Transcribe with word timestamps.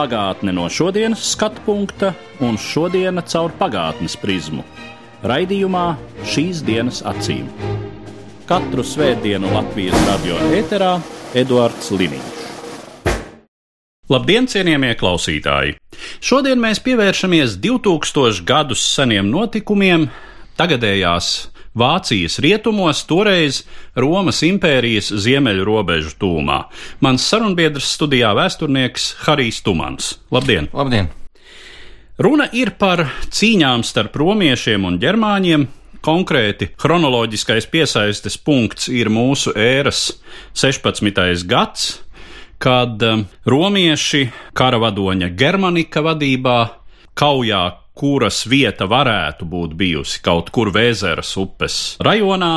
Pagātne 0.00 0.54
no 0.56 0.62
šodienas 0.72 1.20
skatu 1.34 1.60
punkta 1.66 2.14
un 2.40 2.54
šodienas 2.56 3.26
caur 3.34 3.52
pagātnes 3.58 4.14
prizmu. 4.16 4.62
Raidījumā 5.28 5.82
šīs 6.24 6.62
dienas 6.64 7.02
acīm. 7.04 7.50
Katru 8.48 8.80
svētdienu 8.80 9.50
Latvijas 9.52 10.00
radio 10.06 10.38
eterā 10.56 10.94
Eduards 11.36 11.92
Liniņš. 11.92 12.40
Labdien, 14.08 14.48
cienījamie 14.48 14.94
klausītāji! 15.02 15.76
Šodien 16.24 16.64
mēs 16.64 16.80
pievēršamies 16.80 17.60
2000 17.60 18.40
gadus 18.48 18.86
seniem 18.96 19.28
notikumiem, 19.28 20.08
tagadējās 20.56 21.50
Vācijas 21.74 22.40
rietumos, 22.42 23.04
toreiz 23.06 23.62
Romas 23.94 24.42
impērijas 24.42 25.12
ziemeļu 25.22 25.66
robežu 25.68 26.16
tūmā. 26.18 26.64
Mans 27.04 27.26
sarunbiedrs 27.30 27.92
studijā 27.94 28.32
vēsturnieks 28.34 29.12
Harijs 29.26 29.62
Tumans. 29.62 30.16
Labdien! 30.34 30.66
Labdien! 30.74 31.12
Runa 32.20 32.50
ir 32.52 32.74
par 32.76 33.06
cīņām 33.32 33.84
starp 33.86 34.18
romiešiem 34.20 34.82
un 34.84 34.98
ģermāņiem. 35.00 35.68
Konkrēti, 36.04 36.70
chronoloģiskais 36.80 37.66
piesaistes 37.70 38.38
punkts 38.40 38.88
ir 38.88 39.08
mūsu 39.12 39.52
ēras 39.52 40.06
16. 40.56 41.44
gads, 41.48 41.90
kad 42.60 43.00
um, 43.04 43.26
romieši 43.48 44.26
karavadoņa 44.56 45.30
Germanika 45.36 46.02
vadībā 46.04 46.58
kaujā, 47.16 47.62
kuras 48.00 48.46
vieta 48.48 48.86
varētu 48.88 49.44
būt 49.44 49.74
bijusi 49.76 50.22
kaut 50.24 50.48
kur 50.54 50.70
Vēzeras 50.72 51.34
upes 51.40 51.74
rajonā, 52.00 52.54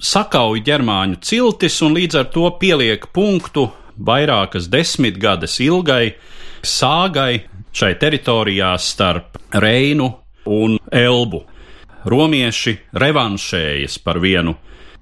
sakauj 0.00 0.62
ģermāņu 0.64 1.20
ciltis 1.20 1.76
un 1.84 1.98
līdz 1.98 2.22
ar 2.22 2.30
to 2.32 2.46
pieliek 2.60 3.04
punktu 3.12 3.66
vairākas 3.98 4.70
desmitgades 4.72 5.58
ilgai 5.60 6.14
sāgai 6.64 7.42
šai 7.74 7.92
teritorijā 8.00 8.72
starp 8.80 9.36
Reinu 9.52 10.08
un 10.48 10.78
Elbu. 10.92 11.42
Romieši 12.08 12.76
revanšējas 12.96 13.98
par 14.00 14.22
vienu 14.22 14.54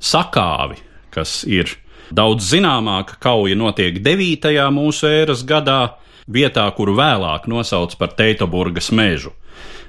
sakāvi, 0.03 0.81
kas 1.15 1.45
ir 1.47 1.77
daudz 2.11 2.51
zināmāka 2.51 3.21
kauja, 3.23 3.55
notiek 3.55 4.01
9. 4.03 4.51
mūsu 4.75 5.07
ēras 5.07 5.47
gadā, 5.47 5.97
vietā, 6.27 6.67
kuru 6.75 6.97
vēlāk 6.99 7.47
nosauc 7.47 7.95
par 8.01 8.17
Teitoburgas 8.19 8.91
mežu. 8.91 9.37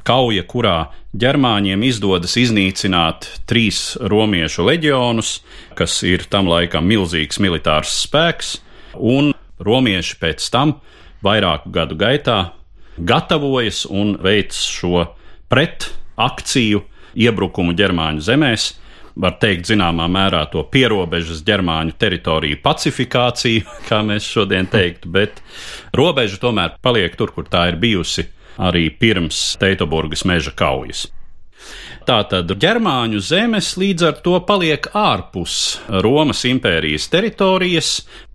Kauja, 0.08 0.46
kurā 0.48 0.76
ģermāņiem 1.20 1.82
izdodas 1.84 2.38
iznīcināt 2.40 3.26
trīs 3.50 3.98
romiešu 4.00 4.64
leģionus, 4.64 5.42
kas 5.76 5.98
ir 6.08 6.24
tam 6.32 6.48
laikam 6.48 6.88
milzīgs 6.88 7.42
militārs 7.44 7.92
spēks, 8.06 8.54
un 8.96 9.34
romieši 9.60 10.16
pēc 10.22 10.46
tam 10.54 10.78
vairāku 11.28 11.74
gadu 11.76 11.98
gaitā 12.00 12.38
gatavojas 12.98 13.84
un 13.90 14.16
veic 14.24 14.56
šo 14.56 15.10
pretakciju 15.52 16.86
iebrukumu 17.28 17.76
ģermāņu 17.76 18.24
zemēs. 18.30 18.70
Var 19.18 19.36
teikt, 19.42 19.66
zināmā 19.72 20.06
mērā 20.14 20.44
to 20.54 20.62
pierobežas 20.72 21.42
ģermāņu 21.44 21.98
teritoriju 22.00 22.62
pacifikāciju, 22.64 23.68
kā 23.90 24.00
mēs 24.08 24.32
šodien 24.32 24.72
teiktu, 24.72 25.12
bet 25.12 25.44
robeža 25.98 26.40
tomēr 26.48 26.80
paliek 26.80 27.20
tur, 27.20 27.36
kur 27.36 27.52
tā 27.52 27.68
ir 27.74 27.82
bijusi 27.82 28.30
arī 28.58 28.90
pirms 28.90 29.58
Teitoburgas 29.62 30.26
meža 30.28 30.54
kaujas. 30.58 31.08
Tātad 32.08 32.48
ģermāņu 32.48 33.20
zemes 33.20 33.74
līdz 33.76 34.06
ar 34.08 34.20
to 34.24 34.38
paliek 34.48 34.86
ārpus 34.96 35.56
Romas 36.06 36.46
impērijas 36.48 37.10
teritorijas. 37.12 37.90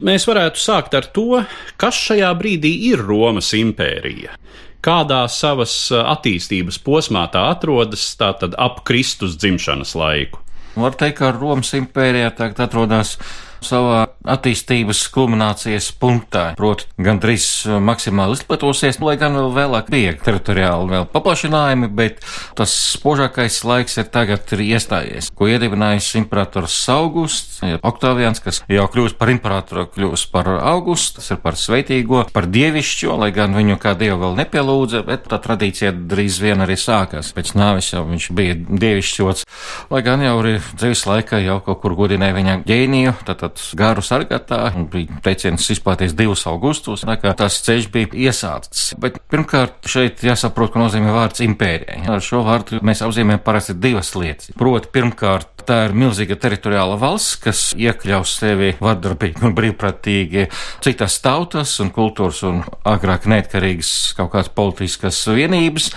Mēs 0.05 0.29
varētu 0.29 0.61
sākt 0.61 0.97
ar 0.99 1.09
to, 1.17 1.41
kas 1.81 1.97
šajā 2.11 2.29
brīdī 2.37 2.75
ir 2.91 3.01
Romas 3.01 3.55
impērija. 3.57 4.37
Kādā 4.85 5.23
savas 5.31 5.73
attīstības 5.95 6.81
posmā 6.85 7.25
tā 7.33 7.47
atrodas, 7.55 8.05
tātad 8.21 8.59
ap 8.61 8.83
Kristus 8.85 9.39
dzimšanas 9.41 9.95
laiku. 9.97 10.43
Var 10.77 10.97
teikt, 11.01 11.23
ka 11.23 11.33
Romas 11.37 11.73
impērijā 11.79 12.29
tagad 12.37 12.67
atrodas 12.67 13.17
savā 13.65 14.05
attīstības 14.29 15.03
kulminācijas 15.13 15.91
punktā, 16.01 16.53
proti, 16.59 16.89
gandrīz 17.03 17.67
maksimāli 17.83 18.39
izplatosies, 18.39 18.99
lai 19.03 19.17
gan 19.21 19.37
vēl 19.39 19.53
vēlāk 19.55 19.91
bija 19.93 20.15
teritoriāli 20.23 20.91
vēl 20.93 21.07
paplašinājumi, 21.13 21.91
bet 21.97 22.23
tas 22.59 22.73
spožākais 22.97 23.61
laiks 23.69 23.99
ir 24.01 24.09
tagad 24.15 24.53
ir 24.57 24.65
iestājies, 24.65 25.31
ko 25.37 25.51
iedibinājis 25.51 26.13
imperators 26.23 26.79
Augusts, 26.93 27.61
Oktāvians, 27.63 28.41
kas 28.43 28.61
jau 28.71 28.89
kļūst 28.91 29.19
par 29.21 29.31
imperatoru, 29.33 29.87
kļūst 29.95 30.31
par 30.33 30.49
Augustu, 30.57 31.21
tas 31.21 31.31
ir 31.35 31.41
par 31.43 31.59
sveitīgo, 31.59 32.25
par 32.35 32.49
dievišķo, 32.51 33.17
lai 33.23 33.31
gan 33.35 33.55
viņu 33.57 33.79
kā 33.83 33.95
dievu 33.99 34.19
vēl 34.25 34.37
nepielūdza, 34.41 35.05
bet 35.07 35.29
tā 35.31 35.39
tradīcija 35.43 35.93
drīz 36.11 36.41
vien 36.43 36.65
arī 36.65 36.77
sākās. 36.81 37.33
Pēc 37.37 37.55
nāvis 37.59 37.93
jau 37.95 38.03
viņš 38.09 38.29
bija 38.35 38.57
dievišķots, 38.57 39.47
lai 39.95 40.03
gan 40.07 40.25
jau 40.25 40.35
arī 40.41 40.57
dzīves 40.73 41.07
laikā 41.11 41.43
jau 41.45 41.61
kaut 41.67 41.83
kur 41.85 41.97
godināja 41.99 42.37
viņa 42.39 42.59
ģēniju, 42.69 43.15
tātad 43.29 43.43
tātad 43.43 43.79
sargātāji, 44.13 44.77
un 44.79 44.89
bija 44.93 45.21
teiciens 45.25 45.69
izplaties 45.75 46.17
divus 46.19 46.45
augustus, 46.51 47.07
tā 47.09 47.17
kā 47.21 47.35
tas 47.39 47.59
ceļš 47.67 47.89
bija 47.95 48.13
iesācis. 48.29 48.93
Bet 49.03 49.19
pirmkārt 49.33 49.89
šeit 49.91 50.25
jāsaprot, 50.27 50.75
ko 50.75 50.85
nozīmē 50.85 51.15
vārds 51.15 51.45
impērija. 51.45 52.03
Ar 52.13 52.25
šo 52.25 52.45
vārdu 52.47 52.83
mēs 52.85 53.05
apzīmējam 53.07 53.43
parasti 53.45 53.79
divas 53.79 54.13
lietas. 54.19 54.53
Proti, 54.59 54.93
pirmkārt, 54.93 55.53
Tā 55.63 55.85
ir 55.87 55.93
milzīga 55.95 56.35
teritoriāla 56.43 56.97
valsts, 56.99 57.37
kas 57.39 57.61
iekļaus 57.79 58.33
sevi 58.41 58.73
vardarbīgi 58.83 59.45
un 59.47 59.53
brīvprātīgi 59.55 60.49
citas 60.83 61.21
tautas 61.23 61.77
un 61.83 61.93
kultūras 61.95 62.41
un 62.49 62.63
agrāk 62.89 63.29
neatkarīgas 63.31 63.93
kaut 64.19 64.33
kādas 64.33 64.51
politiskas 64.57 65.21
vienības. 65.31 65.93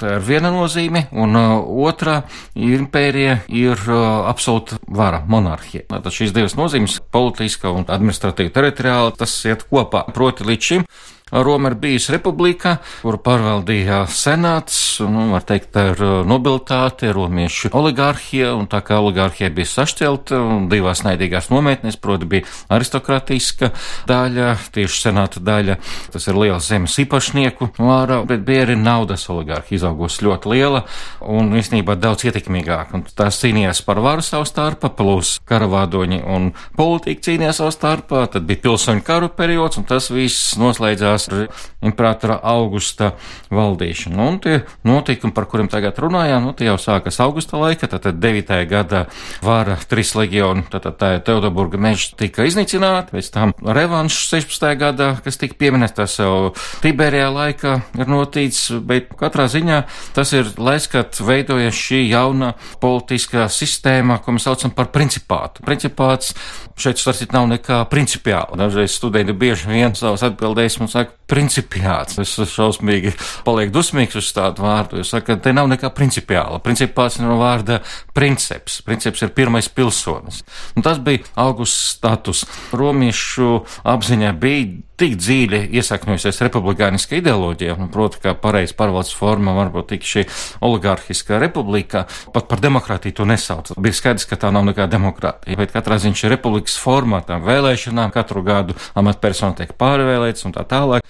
Tā 0.00 0.14
ir 0.16 0.24
viena 0.24 0.52
nozīme, 0.54 1.04
un 1.12 1.36
uh, 1.36 1.58
otrā 1.84 2.22
impērija 2.56 3.42
ir 3.52 3.76
uh, 3.90 4.24
absolūta 4.30 4.80
vara, 4.88 5.20
monarhija. 5.28 5.84
Tātad 5.90 6.16
šīs 6.16 6.32
divas 6.36 6.56
nozīmes- 6.56 6.96
politiska 7.16 7.59
un 7.68 7.84
administratīva 7.86 8.54
teritoriāla, 8.56 9.16
tas 9.20 9.34
iet 9.48 9.66
kopā. 9.68 10.06
Proti 10.14 10.46
līdz 10.48 10.70
šim 10.70 10.86
Roma 11.30 11.70
ir 11.70 11.76
bijusi 11.78 12.12
republika, 12.12 12.76
kuru 13.04 13.20
pārvaldīja 13.22 14.02
senāts, 14.10 14.98
nu, 15.06 15.28
var 15.30 15.44
teikt, 15.46 15.76
ir 15.78 16.00
uh, 16.02 16.14
nobilitāte, 16.26 17.12
romiešu 17.14 17.70
oligārhija, 17.76 18.50
un 18.58 18.66
tā 18.70 18.80
kā 18.86 18.98
oligārhija 18.98 19.52
bija 19.54 19.70
sašķelta 19.70 20.40
divās 20.72 21.04
naidīgās 21.06 21.50
nometnēs, 21.52 21.98
proti 22.02 22.26
bija 22.30 22.48
aristokrātiska 22.74 23.70
daļa, 24.10 24.56
tieši 24.74 25.04
senāta 25.06 25.42
daļa, 25.44 25.78
tas 26.10 26.26
ir 26.26 26.40
liela 26.40 26.58
zemes 26.64 26.98
īpašnieku 27.04 27.70
vāra, 27.78 28.20
bet 28.26 28.42
bija 28.46 28.66
arī 28.66 28.78
naudas 28.80 29.28
oligārhija 29.30 29.80
izaugusi 29.80 30.26
ļoti 30.26 30.50
liela 30.54 30.82
un 31.22 31.54
īstenībā 31.60 31.94
daudz 32.00 32.26
ietekmīgāk, 32.26 32.94
un 32.96 33.06
tās 33.06 33.38
cīnījās 33.44 33.84
par 33.86 34.02
varu 34.02 34.26
savu 34.26 34.48
starpā, 34.48 34.90
plus 34.98 35.36
karavādoņi 35.48 36.22
un 36.26 36.50
politika 36.76 37.28
cīnījās 37.28 37.62
savu 37.62 37.74
starpā, 37.74 38.26
tad 38.34 38.48
bija 38.50 38.64
pilsoņu 38.66 39.06
karu 39.06 39.30
periods, 39.36 39.78
un 39.78 39.86
tas 39.88 40.10
viss 40.10 40.56
noslēdzās 40.60 41.19
ar 41.28 41.48
imperatora 41.84 42.38
augusta 42.52 43.12
valdīšanu. 43.52 44.20
Un 44.20 44.38
tie 44.42 44.56
notikumi, 44.86 45.34
par 45.36 45.46
kuriem 45.50 45.68
tagad 45.72 45.98
runājām, 46.00 46.48
nu, 46.48 46.54
tie 46.56 46.70
jau 46.70 46.78
sākas 46.80 47.20
augusta 47.24 47.60
laika, 47.60 47.88
tātad 47.90 48.20
9. 48.22 48.56
gada 48.70 49.04
vara 49.44 49.76
trīs 49.90 50.14
legioni, 50.18 50.64
tātad 50.70 50.96
tā 51.00 51.12
ir 51.16 51.24
Teudoburga 51.26 51.80
meža 51.80 52.14
tika 52.20 52.46
iznīcināta, 52.48 53.14
pēc 53.14 53.30
tam 53.34 53.54
revanšs 53.60 54.30
16. 54.32 54.68
gadā, 54.80 55.10
kas 55.24 55.40
tika 55.40 55.58
pieminēts, 55.60 55.96
tas 55.98 56.16
jau 56.20 56.52
Tiberijā 56.84 57.28
laikā 57.34 57.76
ir 58.00 58.10
notīts, 58.10 58.68
bet 58.86 59.12
katrā 59.20 59.48
ziņā 59.50 59.82
tas 60.16 60.32
ir 60.36 60.52
laiks, 60.60 60.88
kad 60.90 61.20
veidojas 61.24 61.76
šī 61.76 62.04
jauna 62.10 62.54
politiskā 62.82 63.46
sistēma, 63.52 64.20
ko 64.24 64.36
mēs 64.36 64.46
saucam 64.48 64.74
par 64.74 64.90
principātu. 64.94 65.64
Principāts 65.66 66.34
šeit 66.80 67.00
starpcīt 67.00 67.34
nav 67.36 67.48
nekā 67.50 67.82
principiāla. 67.90 68.58
Dažreiz 68.60 68.94
studenti 68.96 69.34
bieži 69.36 69.68
vien 69.70 69.94
savas 69.98 70.24
atbildēs 70.26 70.78
man 70.80 70.90
saka, 70.92 71.09
principiāts. 71.30 72.18
Es 72.22 72.34
šausmīgi 72.54 73.12
palieku 73.46 73.74
dusmīgs 73.78 74.18
uz 74.18 74.30
tādu 74.36 74.64
vārdu, 74.66 75.00
jo 75.00 75.06
saka, 75.06 75.38
te 75.40 75.54
nav 75.56 75.70
nekā 75.70 75.92
principiāla. 75.94 76.60
Principāts 76.64 77.20
no 77.22 77.38
vārda 77.40 77.80
princips. 78.16 78.80
Princips 78.86 79.22
ir 79.24 79.34
pirmais 79.36 79.70
pilsonis. 79.70 80.42
Un 80.76 80.86
tas 80.86 81.00
bija 81.02 81.24
augusts 81.40 81.96
status. 81.96 82.44
Romiešu 82.76 83.64
apziņā 83.88 84.34
bija 84.40 84.80
tik 85.00 85.16
dziļi 85.20 85.62
iesakņojusies 85.80 86.42
republikāniskā 86.44 87.20
ideoloģija, 87.20 87.76
un 87.80 87.88
proti, 87.92 88.20
kā 88.24 88.34
pareizi 88.38 88.76
pārvaldes 88.76 89.14
forma 89.16 89.54
varbūt 89.56 89.90
tik 89.94 90.06
šī 90.06 90.26
oligarhiskā 90.66 91.40
republika, 91.40 92.04
pat 92.34 92.48
par 92.50 92.60
demokrātiju 92.62 93.16
to 93.20 93.28
nesauc. 93.28 93.72
Bija 93.80 93.96
skaidrs, 93.96 94.26
ka 94.28 94.38
tā 94.40 94.50
nav 94.54 94.66
nekāda 94.68 94.96
demokrātija, 94.96 95.58
bet 95.60 95.72
katrā 95.74 95.96
ziņā 96.02 96.20
šī 96.20 96.32
republikas 96.34 96.76
formātā 96.80 97.40
vēlēšanām 97.44 98.12
katru 98.14 98.44
gadu 98.46 98.76
amatpersonu 98.98 99.56
tiek 99.60 99.72
pārvēlēts 99.80 100.46
un 100.48 100.56
tā 100.56 100.66
tālāk. 100.68 101.06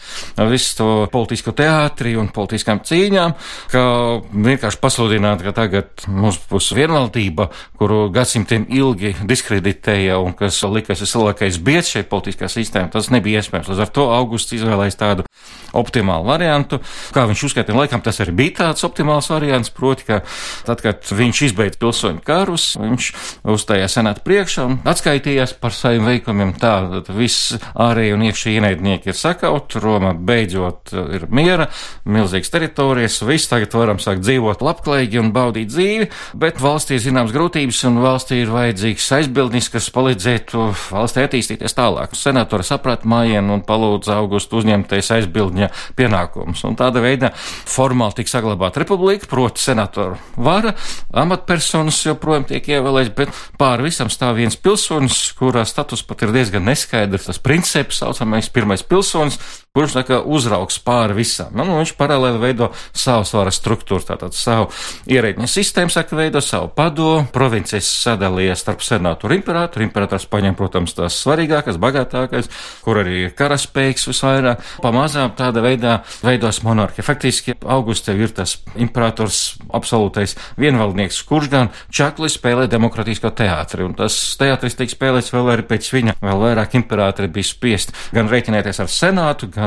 Visu 0.51 0.77
to 0.79 0.89
politisko 1.13 1.53
teātri 1.57 2.15
un 2.19 2.31
politiskām 2.35 2.83
cīņām, 2.87 3.35
ka 3.73 3.83
vienkārši 4.31 4.81
pasludināt, 4.83 5.43
ka 5.45 5.55
tagad 5.57 6.07
mums 6.09 6.39
būs 6.51 6.71
vienvaldība, 6.77 7.51
kuru 7.81 8.07
gadsimtiem 8.15 8.69
ilgi 8.71 9.17
diskreditēja 9.27 10.21
un 10.23 10.37
kas 10.39 10.63
likas 10.71 11.03
vislielākais 11.05 11.59
biedrs 11.65 11.95
šeit 11.97 12.11
politiskā 12.13 12.49
sistēmā, 12.51 12.91
tas 12.93 13.11
nebija 13.13 13.43
iespējams. 13.43 13.71
Līdz 13.81 13.89
ar 13.89 13.95
to 13.97 14.07
augusts 14.13 14.53
izvēlējās 14.53 14.99
tādu 15.01 15.25
optimālu 15.77 16.27
variantu. 16.29 16.81
Kā 17.15 17.25
viņš 17.31 17.45
uzskatīja, 17.49 17.79
laikam 17.79 18.03
tas 18.05 18.19
arī 18.23 18.35
bija 18.37 18.57
tāds 18.61 18.85
optimāls 18.87 19.31
variants, 19.31 19.71
proti, 19.73 20.07
ka 20.09 20.21
tad, 20.67 20.83
kad 20.85 21.07
viņš 21.07 21.43
izbeidza 21.49 21.81
pilsoņu 21.81 22.23
karus, 22.27 22.75
viņš 22.81 23.11
uzstājās 23.55 23.97
senāt 23.97 24.23
priekšā 24.27 24.67
un 24.69 24.79
atskaitījās 24.91 25.55
par 25.63 25.75
saviem 25.77 26.09
veikumiem. 26.11 26.53
Tā, 26.61 26.75
tad 27.07 27.13
viss 27.17 27.55
ārēji 27.73 28.17
un 28.17 28.27
iekšēji 28.29 28.61
ienaidnieki 28.61 29.13
ir 29.13 29.19
sakaut, 29.19 29.79
Roma 29.81 30.13
beidzot 30.15 30.93
ir 31.17 31.29
miera, 31.33 31.71
milzīgas 32.05 32.53
teritorijas, 32.53 33.21
viss 33.27 33.51
tagad 33.51 33.75
varam 33.79 34.03
sākt 34.03 34.25
dzīvot 34.27 34.65
labklājīgi 34.67 35.23
un 35.23 35.33
baudīt 35.37 35.71
dzīvi, 35.73 36.11
bet 36.43 36.61
valstī 36.61 36.99
ir 36.99 37.05
zināmas 37.07 37.35
grūtības 37.37 37.85
un 37.89 38.03
valstī 38.05 38.43
ir 38.43 38.53
vajadzīgs 38.53 39.09
aizbildnis, 39.21 39.71
kas 39.73 39.91
palīdzētu 39.95 40.67
valstī 40.91 41.25
attīstīties 41.25 41.79
tālāk. 41.79 42.19
Senatora 42.19 42.67
saprata 42.67 43.09
mājienu 43.09 43.57
un 43.57 43.65
palūdza 43.71 44.19
augustu 44.19 44.61
uzņemties 44.61 45.13
aizbildņa 45.17 45.71
pienākumus. 45.99 46.65
Un 46.69 46.77
tāda 46.79 47.03
veida 47.05 47.33
formāli 47.39 48.21
tika 48.21 48.35
saglabāta 48.35 48.83
republika, 48.83 49.29
proti 49.31 49.63
senatoru 49.63 50.19
vara, 50.41 50.75
amatpersonas 51.23 52.03
joprojām 52.09 52.47
tiek 52.51 52.67
ievēlēts, 52.75 53.15
bet 53.17 53.35
pāri 53.61 53.89
visam 53.89 54.11
stāv 54.13 54.39
viens 54.41 54.59
pilsonis, 54.59 55.23
kurā 55.39 55.65
status 55.69 56.05
pat 56.07 56.27
ir 56.27 56.35
diezgan 56.35 56.67
neskaidrs. 56.69 57.29
Tas 57.31 57.43
princips 57.43 58.03
saucamais 58.03 58.51
pirmais 58.53 58.85
pilsonis, 58.87 59.39
kurš 59.71 59.93
tā 59.95 60.03
kā 60.03 60.17
uzraugs 60.27 60.81
pāri 60.83 61.15
visam. 61.15 61.53
Nu, 61.55 61.63
viņš 61.79 61.93
paralēli 61.95 62.41
veido 62.43 62.73
savu 62.91 63.23
svara 63.29 63.53
struktūru, 63.55 64.03
tātad 64.03 64.35
savu 64.35 64.65
ierēģņa 65.07 65.47
sistēmu, 65.47 65.93
saka, 65.95 66.17
veido 66.19 66.41
savu 66.43 66.73
padomu, 66.75 67.29
provinces 67.31 67.87
sadalījies 68.01 68.65
starp 68.65 68.83
senātu 68.83 69.29
un 69.29 69.37
imperatoru. 69.37 69.87
Imperators 69.87 70.27
paņem, 70.33 70.57
protams, 70.59 70.97
tās 70.99 71.21
svarīgākās, 71.23 71.79
bagātākās, 71.79 72.51
kur 72.83 72.99
arī 73.05 73.29
ir 73.29 73.37
karaspējīgs 73.39 74.09
visvairāk. 74.11 74.65
Pamazām 74.83 75.37
tāda 75.39 75.63
veidā 75.63 76.01
veidos 76.27 76.65
monarhija. 76.67 77.07
Faktiski 77.07 77.55
augusts 77.63 78.11
jau 78.11 78.19
ir 78.19 78.35
tas 78.35 78.57
imperators 78.75 79.53
absolūtais 79.71 80.35
vienvaldnieks, 80.59 81.23
kurš 81.31 81.53
gan 81.55 81.71
čakli 81.95 82.27
spēlē 82.27 82.67
demokrātisko 82.75 83.31
teātri, 83.39 83.87
un 83.87 83.95
tas 83.95 84.19
teātris 84.41 84.75
tiek 84.83 84.91
spēlēts 84.91 85.31
vēl 85.31 85.55
arī 85.55 85.69
pēc 85.71 85.95
viņa, 85.95 86.19
vēl 86.27 86.45
vairāk 86.49 86.75
imperatori 86.83 87.31
bija 87.39 87.53
spiest 87.53 87.95
gan 88.11 88.27
rēķināties 88.35 88.83
ar 88.83 88.91
senātu, 88.91 89.47
gan 89.47 89.60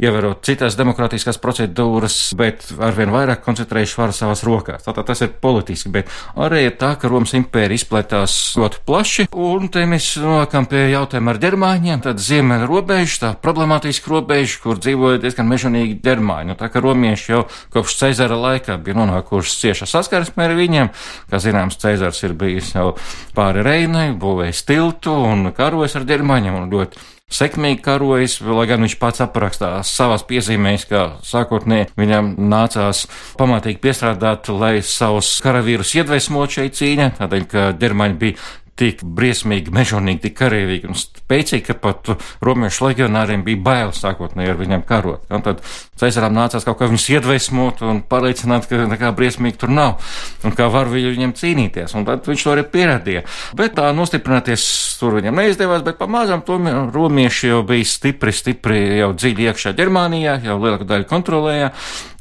ievērot 0.00 0.44
citas 0.46 0.76
demokrātiskās 0.78 1.40
procedūras, 1.42 2.18
bet 2.38 2.66
arvien 2.80 3.12
vairāk 3.14 3.42
koncentrējuši 3.44 3.98
varu 4.00 4.16
savās 4.16 4.44
rokās. 4.46 4.84
Tātad 4.86 5.08
tas 5.10 5.22
ir 5.24 5.32
politiski, 5.42 5.92
bet 5.92 6.10
arī 6.40 6.66
ir 6.68 6.76
tā, 6.80 6.94
ka 7.00 7.10
Romas 7.10 7.34
impērija 7.36 7.80
izplatās 7.80 8.36
ļoti 8.58 8.82
plaši, 8.86 9.28
un 9.34 9.68
te 9.72 9.84
mēs 9.88 10.12
nonākam 10.22 10.68
pie 10.70 10.86
jautājuma 10.92 11.34
ar 11.34 11.40
ģermāņiem, 11.42 12.04
tad 12.06 12.22
ziemeļa 12.22 12.68
robeža, 12.70 13.18
tā 13.24 13.32
problemātiska 13.42 14.12
robeža, 14.12 14.60
kur 14.64 14.80
dzīvoja 14.80 15.20
diezgan 15.22 15.48
mežonīgi 15.50 16.00
ģermāņi. 16.04 16.50
Nu, 16.50 16.58
tā 16.58 16.70
kā 16.72 16.82
romieši 16.82 17.34
jau 17.34 17.44
kopš 17.74 17.98
Cezara 18.00 18.38
laika 18.38 18.78
bija 18.80 18.98
nonākuši 18.98 19.56
cieša 19.64 19.88
saskarsmē 19.90 20.48
ar 20.48 20.56
viņiem, 20.58 20.92
kā 21.30 21.42
zināms, 21.42 21.78
Cezars 21.80 22.22
ir 22.26 22.36
bijis 22.38 22.74
jau 22.74 22.92
pāri 23.36 23.64
Reinai, 23.66 24.10
būvējis 24.18 24.66
tiltu 24.68 25.14
un 25.30 25.50
karojas 25.56 25.96
ar 25.98 26.06
ģermāņiem 26.08 26.60
un 26.62 26.70
ļoti 26.72 27.08
sekmīgi 27.30 27.80
karojis, 27.84 28.38
lai 28.44 28.66
gan 28.70 28.84
viņš 28.84 28.96
pats 29.00 29.22
aprakstās 29.24 29.92
savās 29.94 30.24
piezīmēs, 30.28 30.86
ka 30.90 31.04
sākotnēji 31.26 31.90
viņam 32.00 32.34
nācās 32.50 33.04
pamatīgi 33.38 33.80
piestrādāt, 33.82 34.50
lai 34.52 34.80
savus 34.86 35.32
karavīrus 35.44 35.94
iedvesmot 35.98 36.58
šeit 36.58 36.78
cīņā, 36.80 37.10
tādēļ, 37.20 37.46
ka 37.50 37.66
ģermaņi 37.80 38.18
bija 38.20 38.38
tik 38.80 39.02
briesmīgi, 39.04 39.72
mežonīgi, 39.74 40.22
tik 40.24 40.36
karavīgi 40.38 40.88
un 40.88 40.96
spēcīgi, 40.96 41.64
ka 41.68 41.76
pat 41.82 42.12
romiešu 42.44 42.86
legionāriem 42.88 43.44
bija 43.44 43.60
bail 43.64 43.94
sākotnēji 43.96 44.54
ar 44.54 44.60
viņiem 44.60 44.84
karot. 44.88 45.26
Un 45.30 45.44
tad 45.44 45.60
Cēsarām 46.00 46.32
nācās 46.32 46.64
kaut 46.64 46.78
kā 46.80 46.88
viņus 46.88 47.08
iedvesmot 47.12 47.82
un 47.84 48.00
pārliecināt, 48.08 48.64
ka 48.70 48.86
nekā 48.88 49.10
briesmīgi 49.16 49.60
tur 49.60 49.72
nav 49.74 50.14
un 50.46 50.54
kā 50.56 50.70
var 50.72 50.88
viņiem 50.88 51.34
cīnīties. 51.36 51.92
Un 51.98 52.06
tad 52.08 52.24
viņš 52.28 52.44
to 52.46 52.54
arī 52.54 52.64
pierādīja. 52.72 53.24
Bet 53.58 53.76
tā 53.76 53.90
nostiprināties 53.96 54.64
tur 55.00 55.18
viņam 55.18 55.36
neizdevās, 55.42 55.84
bet 55.84 56.00
pamazām 56.00 56.44
tomēr 56.46 56.88
romieši 56.94 57.52
jau 57.52 57.60
bija 57.68 57.88
stipri, 57.88 58.32
stipri 58.32 58.80
jau 59.02 59.10
dziļi 59.16 59.50
iekšā 59.50 59.74
Ģermānijā, 59.76 60.38
jau 60.46 60.56
lielāku 60.62 60.88
daļu 60.88 61.08
kontrolēja. 61.10 61.74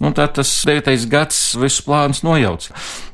Un 0.04 0.16
tad 0.16 0.36
tas 0.40 0.52
9. 0.68 1.08
gads 1.12 1.40
visus 1.60 1.84
plānus 1.88 2.24
nojauc. 2.28 2.68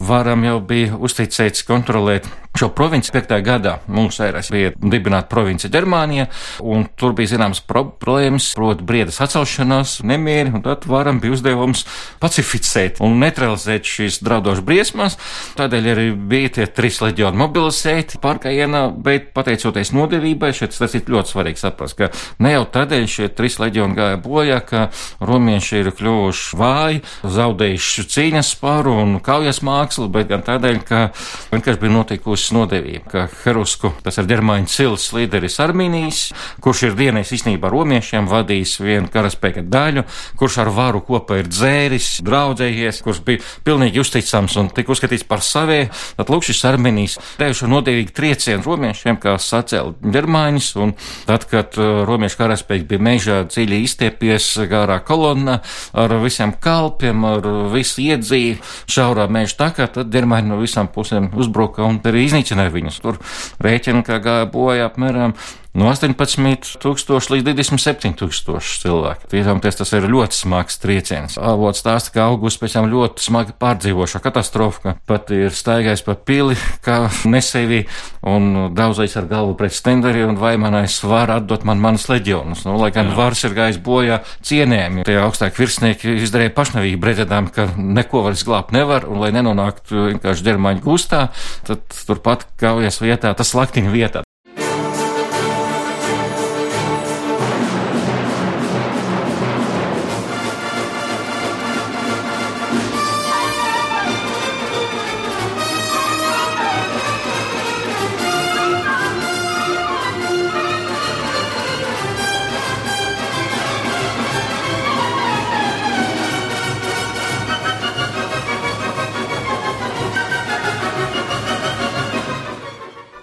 Varam 0.05 0.45
jau 0.45 0.57
bija 0.65 0.97
uzticēts 0.97 1.65
kontrolēt 1.69 2.29
šo 2.55 2.69
provinci 2.71 3.11
5. 3.11 3.33
gadā 3.43 3.75
mūsu 3.91 4.23
ēras 4.23 4.47
bija 4.53 4.71
dibināta 4.79 5.27
province 5.27 5.67
Ģermānija, 5.71 6.29
un 6.63 6.85
tur 6.95 7.15
bija 7.17 7.33
zināmas 7.33 7.59
problēmas, 7.67 8.53
proti 8.55 8.85
briedas 8.87 9.19
atcelšanās, 9.25 9.97
nemieri, 10.07 10.53
un 10.55 10.63
tad 10.63 10.87
varam 10.87 11.19
bija 11.19 11.35
uzdevums 11.35 11.83
pacificēt 12.23 13.01
un 13.03 13.17
neutralizēt 13.19 13.89
šīs 13.89 14.21
draudošas 14.23 14.63
briesmas. 14.65 15.17
Tādēļ 15.59 15.89
arī 15.91 16.07
bija 16.15 16.53
tie 16.59 16.67
trīs 16.71 17.01
leģioni 17.03 17.41
mobilizēti 17.41 18.21
pārkājienā, 18.23 18.85
bet 19.03 19.33
pateicoties 19.35 19.91
nodevībai, 19.95 20.53
šeit 20.55 20.77
tas 20.79 20.95
ir 20.95 21.11
ļoti 21.11 21.35
svarīgi 21.35 21.63
saprast, 21.65 21.99
ka 21.99 22.11
ne 22.39 22.55
jau 22.55 22.63
tādēļ 22.77 23.07
šie 23.11 23.29
trīs 23.35 23.59
leģioni 23.59 23.99
gāja 23.99 24.21
bojā, 24.23 24.61
ka 24.63 24.87
romieši 25.19 25.83
ir 25.83 25.91
kļuvuši 25.95 26.61
vāji, 26.61 27.03
zaudējuši 27.35 28.07
cīņas 28.15 28.55
spāru 28.55 28.95
un 29.03 29.19
kaujas 29.23 29.59
mākslu, 29.65 30.07
bet 30.13 30.31
gan 30.31 30.45
tādēļ, 30.45 30.81
ka 30.87 31.05
vienkārši 31.51 31.83
bija 31.83 31.95
notikusi 31.97 32.44
nodevība, 32.55 33.05
ka 33.09 33.23
Herusku, 33.43 33.91
tas 34.05 34.19
ir 34.21 34.27
ģermāņu 34.29 34.69
cils 34.69 35.07
līderis 35.15 35.57
Armīnijas, 35.63 36.21
kurš 36.63 36.83
ir 36.89 36.97
vienais 36.97 37.31
īstenībā 37.33 37.69
romiešiem 37.71 38.27
vadījis 38.29 38.75
vienu 38.83 39.09
karaspēka 39.13 39.63
daļu, 39.71 40.05
kurš 40.39 40.59
ar 40.63 40.71
varu 40.75 41.01
kopā 41.05 41.39
ir 41.41 41.49
dzēris, 41.49 42.09
draudzējies, 42.25 43.01
kurš 43.05 43.21
bija 43.25 43.43
pilnīgi 43.65 44.01
uzticams 44.03 44.57
un 44.61 44.69
tika 44.75 44.93
uzskatīts 44.93 45.25
par 45.27 45.43
savie. 45.45 45.87
Tad 46.17 46.31
lūk 46.33 46.45
šis 46.47 46.63
Armīnijas 46.69 47.17
devušo 47.39 47.69
nodevīgu 47.71 48.13
triecienu 48.15 48.65
romiešiem, 48.65 49.19
kā 49.21 49.37
sacēla 49.41 49.95
ģermāņus, 50.15 50.69
un 50.81 50.95
tad, 51.27 51.47
kad 51.51 51.77
uh, 51.79 52.03
romiešu 52.07 52.41
karaspēks 52.41 52.87
bija 52.89 53.05
mežā 53.09 53.41
dziļi 53.49 53.81
izstiepies 53.85 54.51
garā 54.69 54.99
kolonna 55.05 55.59
ar 55.93 56.17
visiem 56.23 56.53
kalpiem, 56.61 57.25
ar 57.27 57.49
visu 57.73 58.03
iedzīvi 58.05 58.59
šaurā 58.91 59.27
meža 59.31 59.59
takā, 59.65 59.89
tad 59.91 60.11
ģermāņi 60.13 60.51
no 60.51 60.59
visām 60.61 60.89
pusēm 60.91 61.31
uzbruka 61.37 61.85
un 61.85 61.99
arī 62.05 62.25
iznīcināja 62.25 62.34
viņus. 62.73 62.99
Tur 63.03 63.19
rēķina, 63.63 64.03
ka 64.05 64.19
gāja 64.23 64.49
bojā 64.51 64.89
apmēram 64.89 65.35
no 65.75 65.89
18 65.91 66.79
tūkstoši 66.81 67.33
līdz 67.35 67.47
27 67.51 68.15
tūkstoši 68.19 68.81
cilvēku. 68.85 69.29
Iedomājieties, 69.35 69.79
tas 69.81 69.91
ir 69.97 70.07
ļoti 70.11 70.37
smags 70.37 70.79
trieciens. 70.81 71.37
Avots 71.39 71.83
stāsta, 71.83 72.13
ka 72.15 72.27
augusts 72.29 72.61
pēc 72.61 72.77
tam 72.77 72.87
ļoti 72.91 73.25
smagi 73.25 73.55
pārdzīvo 73.59 74.07
šo 74.09 74.21
katastrofu, 74.23 74.81
ka 74.85 74.95
pat 75.09 75.31
ir 75.35 75.53
staigājis 75.55 76.05
pa 76.07 76.15
pili, 76.15 76.57
kā 76.85 77.05
nesēvī 77.27 77.83
un 78.31 78.71
daudzais 78.75 79.15
ar 79.19 79.27
galvu 79.31 79.57
pret 79.59 79.75
stenderi 79.75 80.23
un 80.25 80.39
vaimanais 80.39 80.97
var 81.03 81.33
atdot 81.35 81.67
man 81.67 81.83
manas 81.83 82.07
leģionus. 82.11 82.65
Nu, 82.67 82.77
lai 82.79 82.91
gan 82.95 83.11
vars 83.17 83.43
ir 83.47 83.55
gājis 83.57 83.81
bojā 83.83 84.21
cienējami, 84.45 85.05
tie 85.07 85.19
augstāki 85.21 85.63
virsnieki 85.63 86.15
izdarīja 86.25 86.55
pašnavību, 86.55 87.11
redzēdām, 87.11 87.51
ka 87.55 87.67
neko 87.75 88.25
var 88.25 88.37
izglābt 88.37 88.75
nevar, 88.75 89.09
un 89.09 89.21
lai 89.23 89.33
nenonāktu 89.35 90.11
vienkārši 90.13 90.47
ģermaņu 90.47 90.85
gustā, 90.85 91.27
tad 91.67 91.83
turpat 92.07 92.47
kaujas 92.61 93.01
vietā, 93.03 93.35
tas 93.35 93.55
laktiņa 93.57 93.93
vietā. 93.93 94.25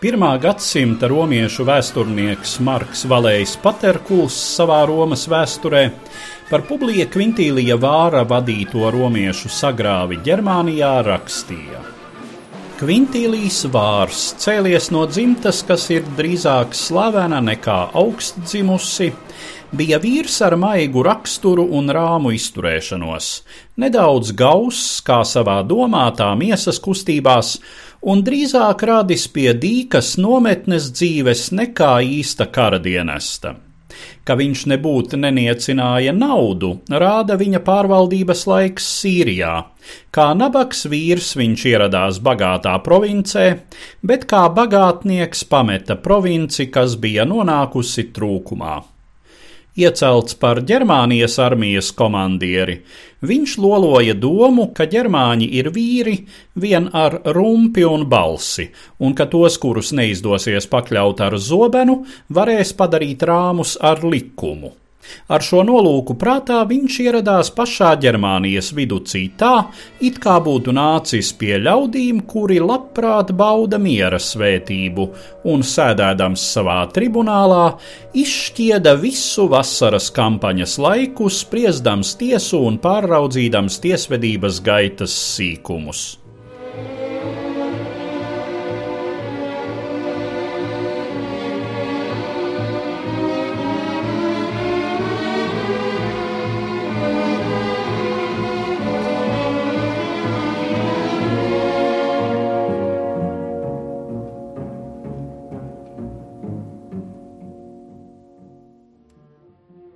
Pirmā 0.02 0.32
gadsimta 0.42 1.06
romiešu 1.06 1.62
vēsturnieks 1.62 2.56
Marks 2.66 3.04
Valējs 3.06 3.52
Paterkuls 3.62 4.34
savā 4.34 4.80
Romas 4.90 5.28
vēsturē 5.30 5.82
par 6.48 6.64
Publija 6.66 7.06
Kvintīlija 7.06 7.76
vāra 7.78 8.24
vadīto 8.26 8.90
romiešu 8.90 9.46
sagrāvi 9.54 10.18
Ģermānijā 10.26 10.90
rakstīja. 11.06 11.84
Kvintīlijs 12.80 13.60
vārs 13.70 14.24
cēlies 14.42 14.90
no 14.90 15.04
dzimtas, 15.06 15.62
kas 15.68 15.86
ir 15.94 16.02
drīzāk 16.18 16.74
slavena 16.74 17.38
nekā 17.38 17.78
augstdzimusi, 18.02 19.12
bija 19.70 20.02
vīrs 20.02 20.40
ar 20.42 20.58
maigu 20.58 21.06
raksturu 21.06 21.68
un 21.78 21.94
rāmu 21.94 22.34
izturēšanos, 22.34 23.30
nedaudz 23.78 24.34
gauss 24.34 24.98
kā 25.06 25.22
savā 25.22 25.60
domātā 25.62 26.32
miesas 26.34 26.82
kustībās, 26.82 27.54
un 28.02 28.22
drīzāk 28.26 28.82
radis 28.88 29.28
pie 29.32 29.52
dīkas 29.54 30.16
nometnes 30.20 30.90
dzīves 30.94 31.50
nekā 31.54 31.94
īsta 32.20 32.48
kara 32.52 32.80
dienesta. 32.82 33.56
Ka 34.26 34.34
viņš 34.38 34.62
nebūtu 34.70 35.18
neniecināja 35.20 36.14
naudu, 36.16 36.72
rāda 36.88 37.36
viņa 37.38 37.60
pārvaldības 37.66 38.44
laiks 38.48 38.86
Sīrijā. 39.00 39.56
Kā 40.14 40.28
nabaks 40.38 40.86
vīrs 40.90 41.34
viņš 41.38 41.66
ieradās 41.72 42.22
bagātā 42.22 42.76
provincē, 42.86 43.48
bet 44.02 44.24
kā 44.30 44.46
bagātnieks 44.54 45.44
pameta 45.50 45.98
provinci, 45.98 46.70
kas 46.72 46.96
bija 47.02 47.26
nonākusi 47.28 48.08
trūkumā 48.14 48.78
iecelts 49.78 50.36
par 50.36 50.60
Ģermānijas 50.68 51.38
armijas 51.42 51.90
komandieri, 51.96 52.80
viņš 53.24 53.56
loloja 53.62 54.14
domu, 54.18 54.68
ka 54.76 54.88
ģermāņi 54.90 55.48
ir 55.60 55.70
vīri 55.72 56.18
vien 56.54 56.90
ar 56.92 57.20
rumpi 57.36 57.86
un 57.88 58.04
balsi, 58.10 58.68
un 59.00 59.16
ka 59.16 59.28
tos, 59.32 59.58
kurus 59.62 59.94
neizdosies 59.96 60.68
pakļaut 60.68 61.24
ar 61.24 61.38
zobenu, 61.38 62.02
varēs 62.28 62.76
padarīt 62.76 63.24
rāmus 63.28 63.78
ar 63.80 64.04
likumu. 64.04 64.81
Ar 65.32 65.42
šo 65.44 65.62
nolūku 65.66 66.16
prātā 66.18 66.60
viņš 66.68 66.98
ieradās 67.04 67.50
pašā 67.56 67.92
Ģermānijas 68.02 68.72
viducī 68.76 69.24
tā, 69.38 69.68
it 70.00 70.20
kā 70.22 70.38
būtu 70.44 70.74
nācis 70.76 71.32
pie 71.38 71.56
ļaudīm, 71.62 72.22
kuri 72.30 72.60
labprāt 72.62 73.32
bauda 73.36 73.80
miera 73.82 74.20
svētību, 74.22 75.08
un 75.52 75.66
sēdēdams 75.66 76.46
savā 76.54 76.80
tribunālā, 76.94 77.66
izšķieda 78.14 78.96
visu 79.02 79.48
vasaras 79.52 80.10
kampaņas 80.14 80.78
laiku, 80.82 81.30
spriedams 81.30 82.16
tiesu 82.20 82.62
un 82.68 82.80
pārraudzīdams 82.82 83.80
tiesvedības 83.82 84.62
gaitas 84.66 85.16
sīkumus. 85.36 86.06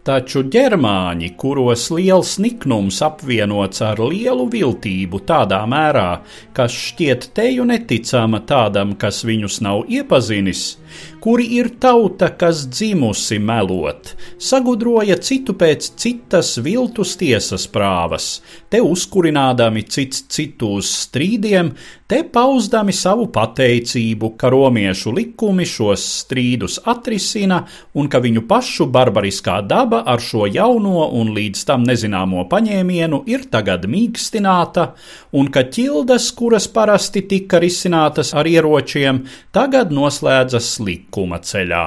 Taču 0.07 0.45
ģermāņi, 0.55 1.33
kuros 1.35 1.89
liels 1.91 2.37
niknums 2.39 3.01
apvienots 3.03 3.81
ar 3.83 3.99
lielu 3.99 4.45
viltību 4.53 5.19
tādā 5.27 5.65
mērā, 5.67 6.21
kas 6.55 6.77
šķiet 6.79 7.27
teju 7.35 7.67
neticama 7.67 8.39
tādam, 8.47 8.93
kas 8.95 9.25
viņus 9.27 9.57
nav 9.67 9.83
iepazinis, 9.91 10.77
kuri 11.27 11.45
ir 11.59 11.73
tauta, 11.83 12.29
kas 12.39 12.61
dzimusi 12.71 13.41
melot, 13.43 14.13
sagudroja 14.39 15.17
citu 15.19 15.57
pēc 15.59 15.89
citas 15.99 16.53
viltus 16.63 17.17
tiesas 17.19 17.65
prāvas, 17.67 18.29
te 18.71 18.79
uzkurinādami 18.79 19.83
cits 19.91 20.23
citu 20.31 20.77
uz 20.79 20.87
strīdiem, 20.87 21.73
te 22.07 22.21
pauzdami 22.31 22.95
savu 22.95 23.27
pateicību, 23.35 24.37
ka 24.39 24.53
romiešu 24.55 25.11
likumi 25.17 25.67
šos 25.67 26.05
strīdus 26.21 26.79
atrisina 26.87 27.65
un 27.99 28.07
ka 28.07 28.23
viņu 28.23 28.45
pašu 28.47 28.87
barbariskā 28.95 29.57
daba 29.67 30.05
ar 30.07 30.23
šo 30.23 30.47
jauno 30.47 31.09
un 31.11 31.35
līdz 31.35 31.67
tam 31.67 31.83
nezināmo 31.91 32.47
paņēmienu 32.53 33.25
ir 33.27 33.49
tagad 33.51 33.89
mīkstināta, 33.91 34.93
un 35.35 35.51
ka 35.51 35.67
ķildes, 35.75 36.31
kuras 36.39 36.71
parasti 36.71 37.27
tika 37.27 37.59
risinātas 37.59 38.31
ar 38.31 38.47
ieročiem, 38.47 39.25
tagad 39.51 39.91
noslēdzas 39.91 40.71
likuma 41.17 41.41
ceļā. 41.41 41.87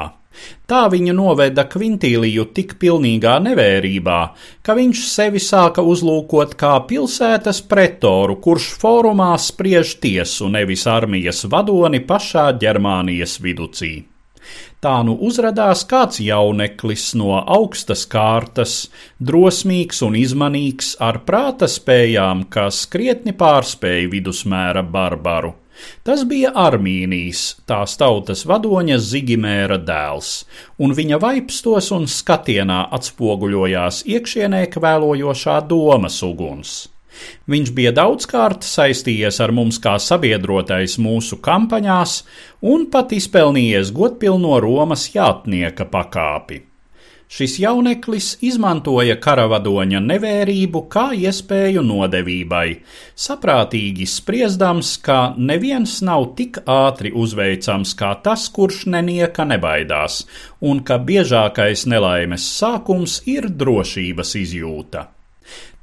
Tā 0.70 0.88
viņa 0.88 1.14
noveda 1.14 1.66
Kvintīliju 1.68 2.46
tik 2.56 2.78
pilnīgā 2.80 3.40
nevērībā, 3.44 4.20
ka 4.64 4.76
viņš 4.78 5.02
sevi 5.10 5.40
sāka 5.40 5.82
uzlūkot 5.82 6.56
kā 6.56 6.78
pilsētas 6.88 7.62
pretoru, 7.68 8.38
kurš 8.40 8.78
fórumā 8.80 9.36
spriež 9.38 10.00
tiesu, 10.00 10.48
nevis 10.48 10.86
armijas 10.88 11.44
vadoni 11.50 12.00
pašā 12.00 12.54
Ģermānijas 12.62 13.40
viducī. 13.42 14.06
Tā 14.80 15.02
nu 15.04 15.18
uzrādās 15.28 15.84
kāds 15.84 16.22
jauneklis 16.24 17.12
no 17.20 17.36
augstas 17.42 18.06
kārtas, 18.08 18.90
drosmīgs 19.20 20.00
un 20.08 20.16
izmanīgs, 20.16 20.96
ar 21.04 21.26
prāta 21.28 21.68
spējām, 21.68 22.48
kas 22.48 22.86
krietni 22.88 23.36
pārspēja 23.36 24.08
vidusmēra 24.14 24.86
barbaru. 24.88 25.59
Tas 26.04 26.24
bija 26.30 26.52
Armīnijas, 26.58 27.60
tās 27.70 27.96
tautas 28.00 28.46
vadoņa 28.50 29.00
Zigimēra 29.04 29.80
dēls, 29.88 30.32
un 30.80 30.96
viņa 30.98 31.20
vaipstos 31.24 31.92
un 31.96 32.08
skatienā 32.10 32.86
atspoguļojās 33.00 34.06
iekšienē 34.10 34.64
kvēlojošā 34.76 35.60
domas 35.70 36.22
uguns. 36.26 36.80
Viņš 37.52 37.72
bija 37.76 37.92
daudzkārt 37.96 38.64
saistījies 38.64 39.42
ar 39.44 39.52
mums 39.56 39.80
kā 39.84 39.98
sabiedrotais 40.00 40.96
mūsu 41.02 41.42
kampaņās 41.44 42.16
un 42.74 42.88
pat 42.94 43.16
izpelnījies 43.18 43.92
godpilno 43.96 44.60
Romas 44.64 45.10
jātnieka 45.16 45.90
pakāpi. 45.90 46.69
Šis 47.30 47.60
jauneklis 47.62 48.28
izmantoja 48.42 49.14
karavadoņa 49.22 50.00
nevērību 50.02 50.80
kā 50.90 51.04
iespēju 51.14 51.84
nodevībai, 51.86 52.80
saprātīgi 53.14 54.08
spriedams, 54.10 54.96
ka 55.06 55.20
neviens 55.38 56.00
nav 56.02 56.26
tik 56.40 56.58
ātri 56.66 57.14
uzveicams 57.14 57.94
kā 58.02 58.16
tas, 58.26 58.48
kurš 58.50 58.88
nenieka 58.96 59.46
nebaidās, 59.46 60.24
un 60.60 60.82
ka 60.82 60.98
biežākais 60.98 61.86
nelaimes 61.94 62.50
sākums 62.58 63.22
ir 63.30 63.52
drošības 63.62 64.36
izjūta. 64.42 65.06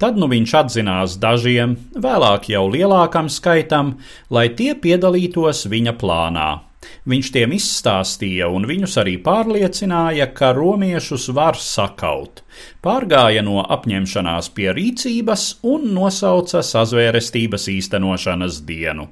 Tad 0.03 0.19
nu 0.19 0.27
viņš 0.27 0.59
atzinās 0.65 1.15
dažiem, 1.23 1.79
vēlāk 1.95 2.51
jau 2.51 2.67
lielākam 2.75 3.31
skaitam, 3.31 3.95
lai 4.29 4.49
tie 4.51 4.73
piedalītos 4.75 5.63
viņa 5.71 5.95
plānā. 5.95 6.66
Viņš 7.07 7.29
tiem 7.33 7.53
izstāstīja 7.55 8.49
un 8.53 8.67
viņus 8.69 8.97
arī 9.01 9.15
pārliecināja, 9.23 10.27
ka 10.37 10.51
romiešus 10.57 11.29
var 11.35 11.57
sakaut. 11.61 12.43
Pārgāja 12.83 13.43
no 13.47 13.61
apņemšanās 13.63 14.51
pie 14.57 14.69
rīcības 14.75 15.45
un 15.71 15.87
nosauca 15.95 16.63
sazvērestības 16.65 17.69
īstenošanas 17.73 18.61
dienu. 18.67 19.07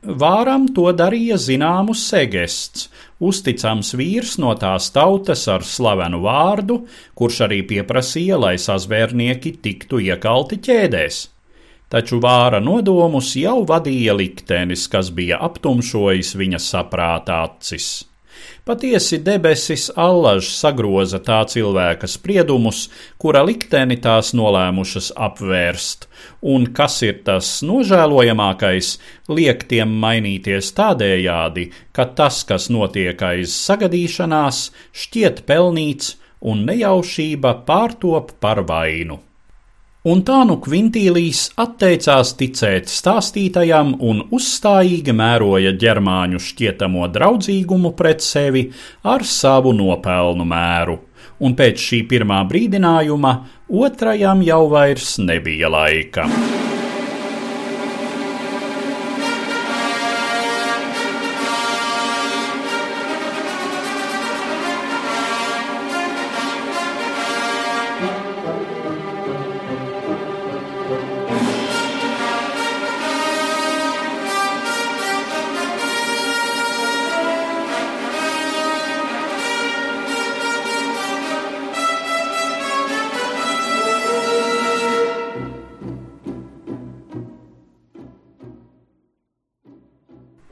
Vāram 0.00 0.68
to 0.76 0.86
darīja 0.96 1.36
zināmu 1.36 1.92
segests, 1.98 2.86
uzticams 3.20 3.92
vīrs 4.00 4.38
no 4.40 4.54
tās 4.56 4.88
tautas 4.94 5.42
ar 5.52 5.66
slavenu 5.66 6.22
vārdu, 6.24 6.78
kurš 7.18 7.42
arī 7.48 7.60
pieprasīja, 7.74 8.40
lai 8.40 8.54
sazvērnieki 8.56 9.58
tiktu 9.60 10.00
iekalti 10.06 10.60
ķēdēs 10.68 11.20
taču 11.90 12.20
vāra 12.22 12.60
nodomus 12.62 13.34
jau 13.36 13.60
vadīja 13.66 14.14
liktenis, 14.16 14.86
kas 14.90 15.10
bija 15.14 15.40
aptumšojis 15.50 16.36
viņa 16.38 16.62
saprāta 16.62 17.42
acis. 17.48 17.90
Patiesi 18.64 19.18
debesis 19.24 19.88
allaž 19.98 20.50
sagroza 20.54 21.18
tā 21.24 21.40
cilvēka 21.52 22.08
spriedumus, 22.08 22.82
kura 23.20 23.40
likteni 23.44 23.96
tās 24.04 24.30
nolēmušas 24.36 25.10
apvērst, 25.28 26.06
un 26.54 26.68
kas 26.76 27.00
ir 27.06 27.22
tas 27.26 27.48
nožēlojamākais, 27.66 28.92
liek 29.32 29.64
tiem 29.72 29.96
mainīties 30.04 30.74
tādējādi, 30.76 31.70
ka 31.96 32.06
tas, 32.20 32.42
kas 32.44 32.68
notiek 32.72 33.24
aiz 33.30 33.56
sagadīšanās, 33.56 34.68
šķiet 34.92 35.42
pelnīts 35.48 36.14
un 36.40 36.64
nejaušība 36.68 37.56
pārtop 37.66 38.36
par 38.44 38.62
vainu. 38.68 39.20
Un 40.08 40.22
tā 40.24 40.38
nu 40.48 40.54
Kvintīlijs 40.64 41.50
atteicās 41.60 42.30
ticēt 42.40 42.88
stāstītajam 42.88 43.90
un 44.00 44.22
uzstājīgi 44.32 45.12
mēroja 45.12 45.74
ģermāņu 45.82 46.40
šķietamo 46.40 47.04
draudzīgumu 47.12 47.92
pret 47.98 48.24
sevi 48.24 48.62
ar 49.04 49.26
savu 49.28 49.74
nopelnu 49.76 50.48
mēru, 50.48 50.96
un 51.44 51.58
pēc 51.58 51.84
šī 51.90 52.00
pirmā 52.14 52.40
brīdinājuma 52.48 53.36
otrajam 53.68 54.40
jau 54.48 54.62
vairs 54.72 55.18
nebija 55.20 55.68
laika. 55.68 56.24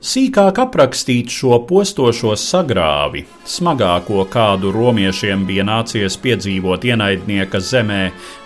Sīkāk 0.09 0.57
aprakstīt 0.63 1.29
šo 1.29 1.59
postošo 1.69 2.31
sagrāvi, 2.41 3.27
smagāko 3.45 4.23
kādu 4.33 4.71
romiešiem 4.73 5.43
bija 5.45 5.67
nācies 5.69 6.17
piedzīvot 6.23 6.87
ienaidnieka 6.89 7.61
zemē 7.61 7.99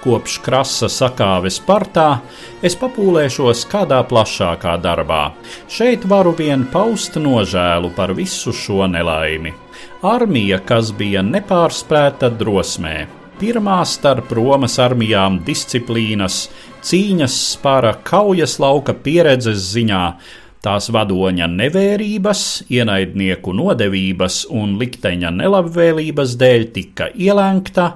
kopš 0.03 0.41
krasa 0.43 0.91
sakāves 0.91 1.61
partā, 1.63 2.09
es 2.67 2.75
papūlēšos 2.81 3.63
kādā 3.71 4.01
plašākā 4.11 4.75
darbā. 4.83 5.21
Šeit 5.71 6.09
varu 6.11 6.35
vien 6.43 6.67
paust 6.73 7.21
nožēlu 7.23 7.93
par 7.95 8.17
visu 8.19 8.51
šo 8.65 8.91
nelaimi. 8.91 9.55
Armija, 10.03 10.59
kas 10.67 10.91
bija 10.99 11.23
nepārspēta 11.23 12.33
drosmē, 12.43 12.97
pirmā 13.39 13.85
starp 13.87 14.35
Romas 14.35 14.81
armijām 14.83 15.39
disciplīnas, 15.47 16.49
cīņas 16.83 17.41
spara, 17.55 17.95
kaujas 18.03 18.59
lauka 18.59 18.99
pieredzes 18.99 19.63
ziņā, 19.77 20.05
Tās 20.63 20.87
vadoņa 20.95 21.49
nevērības, 21.51 22.41
ienaidnieku 22.71 23.51
nodevības 23.59 24.45
un 24.55 24.77
likteņa 24.79 25.33
nelabvēlības 25.35 26.37
dēļ 26.39 26.67
tika 26.77 27.09
ielēgta, 27.19 27.87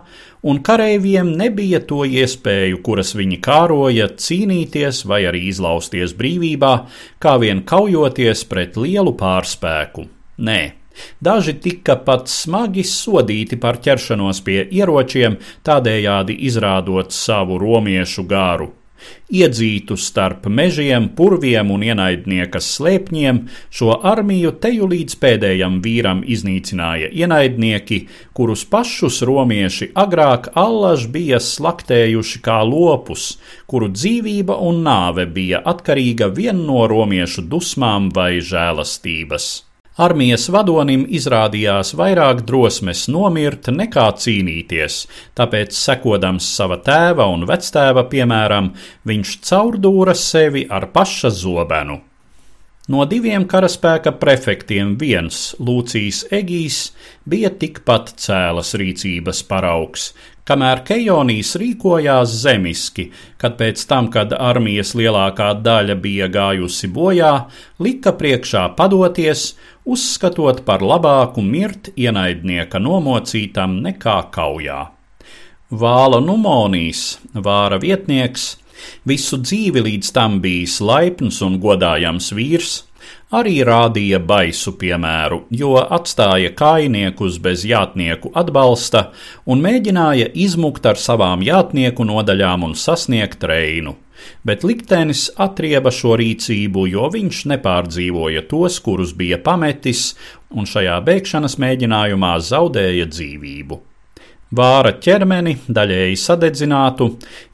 un 0.50 0.58
kareiviem 0.66 1.30
nebija 1.38 1.78
to 1.87 2.00
iespēju, 2.02 2.80
kuras 2.88 3.14
viņi 3.14 3.38
kāroja, 3.44 4.08
cīnīties 4.18 5.04
vai 5.06 5.20
arī 5.30 5.44
izlausties 5.52 6.16
brīvībā, 6.18 6.73
kā 7.23 7.37
vien 7.38 7.62
kaujoties 7.62 8.42
pret 8.50 8.75
lielu 8.82 9.14
pārspēku. 9.20 10.08
Nē, 10.42 10.61
Daži 11.20 11.52
tika 11.61 11.99
pat 12.06 12.30
smagi 12.32 12.80
sodīti 12.88 13.58
par 13.61 13.76
ķeršanos 13.85 14.40
pie 14.46 14.62
ieročiem, 14.78 15.37
tādējādi 15.66 16.38
izrādot 16.49 17.12
savu 17.12 17.61
romiešu 17.61 18.25
gāru. 18.30 18.70
Iedzītu 19.32 19.96
starp 19.98 20.46
mežiem, 20.46 21.08
purviem 21.18 21.72
un 21.74 21.82
ienaidnieka 21.82 22.60
slēpņiem, 22.62 23.40
šo 23.74 23.96
armiju 24.06 24.54
teju 24.62 24.86
līdz 24.92 25.18
pēdējam 25.22 25.80
vīram 25.82 26.22
iznīcināja 26.22 27.10
ienaidnieki, 27.10 28.00
kurus 28.36 28.64
pašus 28.70 29.20
romieši 29.26 29.90
agrāk 29.98 30.52
allaž 30.54 31.08
bija 31.10 31.42
slaktējuši 31.42 32.42
kā 32.46 32.62
lopus, 32.62 33.36
kuru 33.66 33.90
dzīvība 33.92 34.56
un 34.62 34.82
nāve 34.86 35.26
bija 35.26 35.64
atkarīga 35.66 36.30
vien 36.30 36.62
no 36.66 36.86
romiešu 36.90 37.48
dusmām 37.50 38.12
vai 38.14 38.36
žēlastības. 38.38 39.65
Armijas 39.96 40.50
vadonim 40.52 41.06
izrādījās 41.08 41.94
vairāk 41.96 42.42
drosmes 42.44 43.06
nomirt 43.08 43.70
nekā 43.72 44.04
cīnīties, 44.20 44.98
tāpēc, 45.38 45.72
sekodams 45.72 46.50
sava 46.58 46.76
tēva 46.84 47.24
un 47.32 47.46
vectēva 47.48 48.04
piemēram, 48.10 48.74
viņš 49.08 49.32
caurdūra 49.48 50.12
sevi 50.20 50.66
ar 50.68 50.90
paša 50.92 51.32
zobenu. 51.32 52.02
No 52.92 53.06
diviem 53.08 53.48
karaspēka 53.50 54.12
prefektiem 54.20 54.92
viens, 55.00 55.56
Lūcijas 55.58 56.26
Egijs, 56.30 56.92
bija 57.24 57.48
tikpat 57.50 58.12
cēlas 58.20 58.76
rīcības 58.78 59.40
paraugs, 59.48 60.10
kamēr 60.46 60.84
Kejonijs 60.86 61.56
rīkojās 61.58 62.36
zemiski, 62.44 63.08
kad 63.42 63.56
pēc 63.58 63.82
tam, 63.90 64.12
kad 64.14 64.36
armijas 64.36 64.94
lielākā 64.94 65.48
daļa 65.64 65.96
bija 66.04 66.28
gājusi 66.30 66.92
bojā, 66.92 67.32
lika 67.82 68.14
priekšā 68.20 68.68
padoties 68.78 69.48
uzskatot 69.87 70.64
par 70.66 70.83
labāku 70.83 71.42
mirt 71.46 71.92
ienaidnieka 71.96 72.81
nomocītam 72.83 73.79
nekā 73.85 74.18
kaujā. 74.35 74.81
Vāla 75.70 76.20
Numonijs, 76.22 77.18
vāra 77.35 77.79
vietnieks, 77.83 78.57
visu 79.07 79.38
dzīvi 79.42 79.83
līdz 79.87 80.12
tam 80.14 80.40
bijis 80.42 80.79
laipns 80.85 81.40
un 81.42 81.59
godājams 81.62 82.31
vīrs, 82.37 82.75
arī 83.35 83.61
rādīja 83.66 84.20
baisu 84.22 84.77
piemēru, 84.79 85.42
jo 85.51 85.75
atstāja 85.79 86.53
kainiekus 86.55 87.38
bez 87.42 87.66
jātnieku 87.66 88.31
atbalsta 88.35 89.11
un 89.46 89.62
mēģināja 89.62 90.31
izmukt 90.35 90.87
ar 90.87 90.99
savām 90.99 91.42
jātnieku 91.46 92.07
nodaļām 92.07 92.66
un 92.70 92.75
sasniegt 92.79 93.42
reinu 93.42 93.96
bet 94.46 94.64
liktenis 94.66 95.26
atrieba 95.37 95.92
šo 95.94 96.14
rīcību, 96.20 96.87
jo 96.92 97.11
viņš 97.12 97.42
nepārdzīvoja 97.55 98.46
tos, 98.50 98.79
kurus 98.85 99.16
bija 99.16 99.40
pametis, 99.42 100.14
un 100.50 100.68
šajā 100.68 101.00
bēgšanas 101.07 101.59
mēģinājumā 101.62 102.37
zaudēja 102.52 103.11
dzīvību. 103.12 103.83
Vāra 104.57 104.92
ķermeni, 105.02 105.57
daļēji 105.66 106.18
sadedzinātu, 106.22 107.09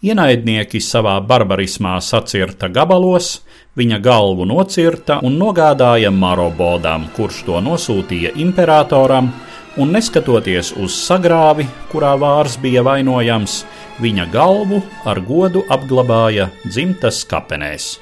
ienaidnieki 0.05 0.81
savā 0.85 1.15
barbarismā 1.25 1.95
sacirta 2.05 2.69
gabalos, 2.69 3.39
viņa 3.81 3.99
galvu 4.05 4.45
nocirta 4.45 5.17
un 5.25 5.39
nogādāja 5.41 6.11
Marobodam, 6.13 7.07
kurš 7.17 7.47
to 7.47 7.63
nosūtīja 7.65 8.35
imperatoram, 8.45 9.33
un 9.81 9.93
neskatoties 9.97 10.73
uz 10.77 10.97
sagrāvi, 11.07 11.67
kurā 11.93 12.13
vārs 12.21 12.59
bija 12.61 12.85
vainojams, 12.87 13.63
viņa 14.03 14.29
galvu 14.33 14.83
ar 15.09 15.21
godu 15.25 15.65
apglabāja 15.73 16.51
dzimtas 16.67 17.25
kapenēs. 17.29 17.95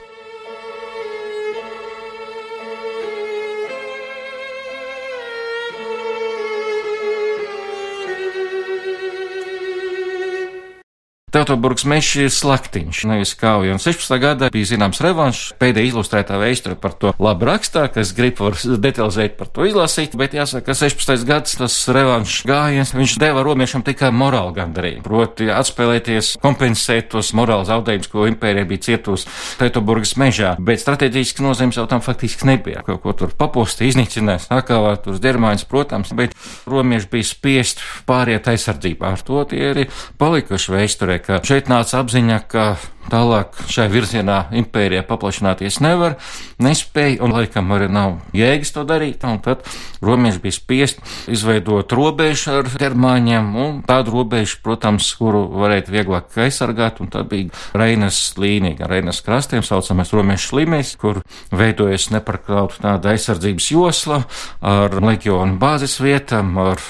Teutoburgas 11.50 11.82
mežs 11.82 12.12
ir 12.14 12.28
slaktiņš, 12.30 12.98
nevis 13.10 13.32
kauja. 13.34 13.72
Un 13.74 13.80
16. 13.82 14.12
gadā 14.22 14.48
bija 14.54 14.68
zināms 14.70 15.00
revanšs, 15.02 15.56
pēdējā 15.58 15.90
ilustrētā 15.90 16.36
vēsture 16.38 16.76
par 16.78 16.92
to 16.94 17.10
labi 17.18 17.48
rakstā, 17.48 17.88
kas 17.90 18.12
grib 18.14 18.38
var 18.38 18.54
detalizēt 18.86 19.34
par 19.34 19.50
to 19.50 19.66
izlasīt, 19.66 20.14
bet 20.20 20.36
jāsaka, 20.38 20.68
ka 20.68 20.76
16. 20.78 21.24
gads 21.26 21.56
tas 21.58 21.78
revanšs 21.90 22.44
gājiens, 22.46 22.92
viņš 22.94 23.14
deva 23.18 23.42
romiešam 23.42 23.82
tikai 23.82 24.12
morālu 24.14 24.54
gandarījumu, 24.60 25.02
proti 25.08 25.48
atspēlēties, 25.50 26.36
kompensēt 26.44 27.10
tos 27.16 27.32
morālu 27.34 27.66
zaudējumus, 27.66 28.12
ko 28.14 28.28
impērija 28.30 28.70
bija 28.70 28.86
cietusi 28.86 29.26
Teutoburgas 29.58 30.14
mežā, 30.22 30.54
bet 30.62 30.84
strateģiski 30.84 31.42
nozīmes 31.42 31.80
jau 31.80 31.88
tam 31.90 32.04
faktiski 32.06 32.46
nebija. 32.46 32.84
Kaut 32.86 33.02
ko 33.02 33.16
tur 33.24 33.34
paposti 33.34 33.90
iznīcinās, 33.90 34.46
akāvā 34.54 34.94
tur 35.02 35.18
ģermāņus, 35.18 35.66
protams, 35.66 36.14
bet 36.14 36.38
romieši 36.70 37.10
bija 37.10 37.32
spiest 37.32 37.82
pāriet 38.06 38.46
aizsardzībā. 38.54 39.16
Ar 39.18 39.26
to 39.26 39.42
tie 39.50 39.74
ir 39.74 39.84
palikuši 40.22 40.78
vēsturē 40.78 41.18
ka 41.26 41.39
šeit 41.46 41.70
nāca 41.70 42.00
apziņa, 42.00 42.40
ka 42.50 42.64
tālāk 43.10 43.56
šai 43.70 43.88
virzienā 43.90 44.38
impērija 44.60 45.02
paplašināties 45.08 45.80
nevar, 45.82 46.16
nespēja 46.62 47.20
un 47.24 47.34
laikam 47.34 47.72
arī 47.74 47.88
nav 47.90 48.18
jēgas 48.36 48.74
to 48.76 48.84
darīt. 48.86 49.18
Tad 49.20 49.64
romieši 50.04 50.42
bija 50.44 50.56
spiest 50.56 51.02
izveidot 51.30 51.92
robežu 51.96 52.54
ar 52.60 52.70
ģermāņiem 52.70 53.50
un 53.60 53.80
tādu 53.88 54.14
robežu, 54.14 54.60
protams, 54.64 55.08
kuru 55.18 55.42
varētu 55.62 55.94
vieglāk 55.94 56.38
aizsargāt, 56.46 57.02
un 57.02 57.10
tā 57.12 57.24
bija 57.26 57.50
Reinas 57.76 58.20
līnija, 58.40 58.88
Reinas 58.90 59.22
krastiem 59.26 59.64
saucamais 59.66 60.14
romiešu 60.14 60.54
slimēs, 60.54 60.94
kur 61.00 61.22
veidojas 61.50 62.10
nepārkrauta 62.14 62.80
tāda 62.84 63.14
aizsardzības 63.14 63.72
josla 63.74 64.22
ar 64.60 64.96
leģionu 65.02 65.58
bāzes 65.60 65.98
vietām, 66.02 66.56
ar 66.62 66.80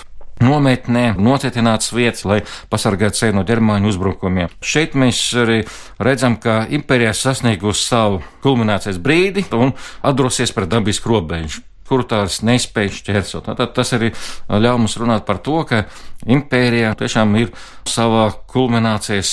nometnē, 0.40 1.14
nocietināts 1.20 1.92
vietas, 1.94 2.24
lai 2.28 2.40
pasargātu 2.72 3.20
sevi 3.22 3.36
no 3.36 3.44
ģermāņu 3.48 3.92
uzbrukumiem. 3.92 4.52
Šeit 4.64 4.96
mēs 4.98 5.22
arī 5.40 5.62
redzam, 6.02 6.38
ka 6.40 6.64
impērija 6.72 7.14
sasniegusi 7.16 7.88
savu 7.88 8.22
kulminācijas 8.44 9.00
brīdi 9.02 9.46
un 9.56 9.74
atdosies 10.02 10.54
pret 10.56 10.72
dabisku 10.72 11.12
robežu 11.12 11.64
kuru 11.90 12.06
tās 12.06 12.40
nespēja 12.46 12.94
šķērsot. 13.00 13.50
Tad 13.58 13.74
tas 13.76 13.94
arī 13.96 14.12
ļauj 14.48 14.78
mums 14.78 14.96
runāt 15.00 15.26
par 15.26 15.42
to, 15.44 15.58
ka 15.68 15.84
impērija 16.28 16.94
tiešām 17.00 17.36
ir 17.40 17.52
savā 17.88 18.28
kulminācijas 18.50 19.30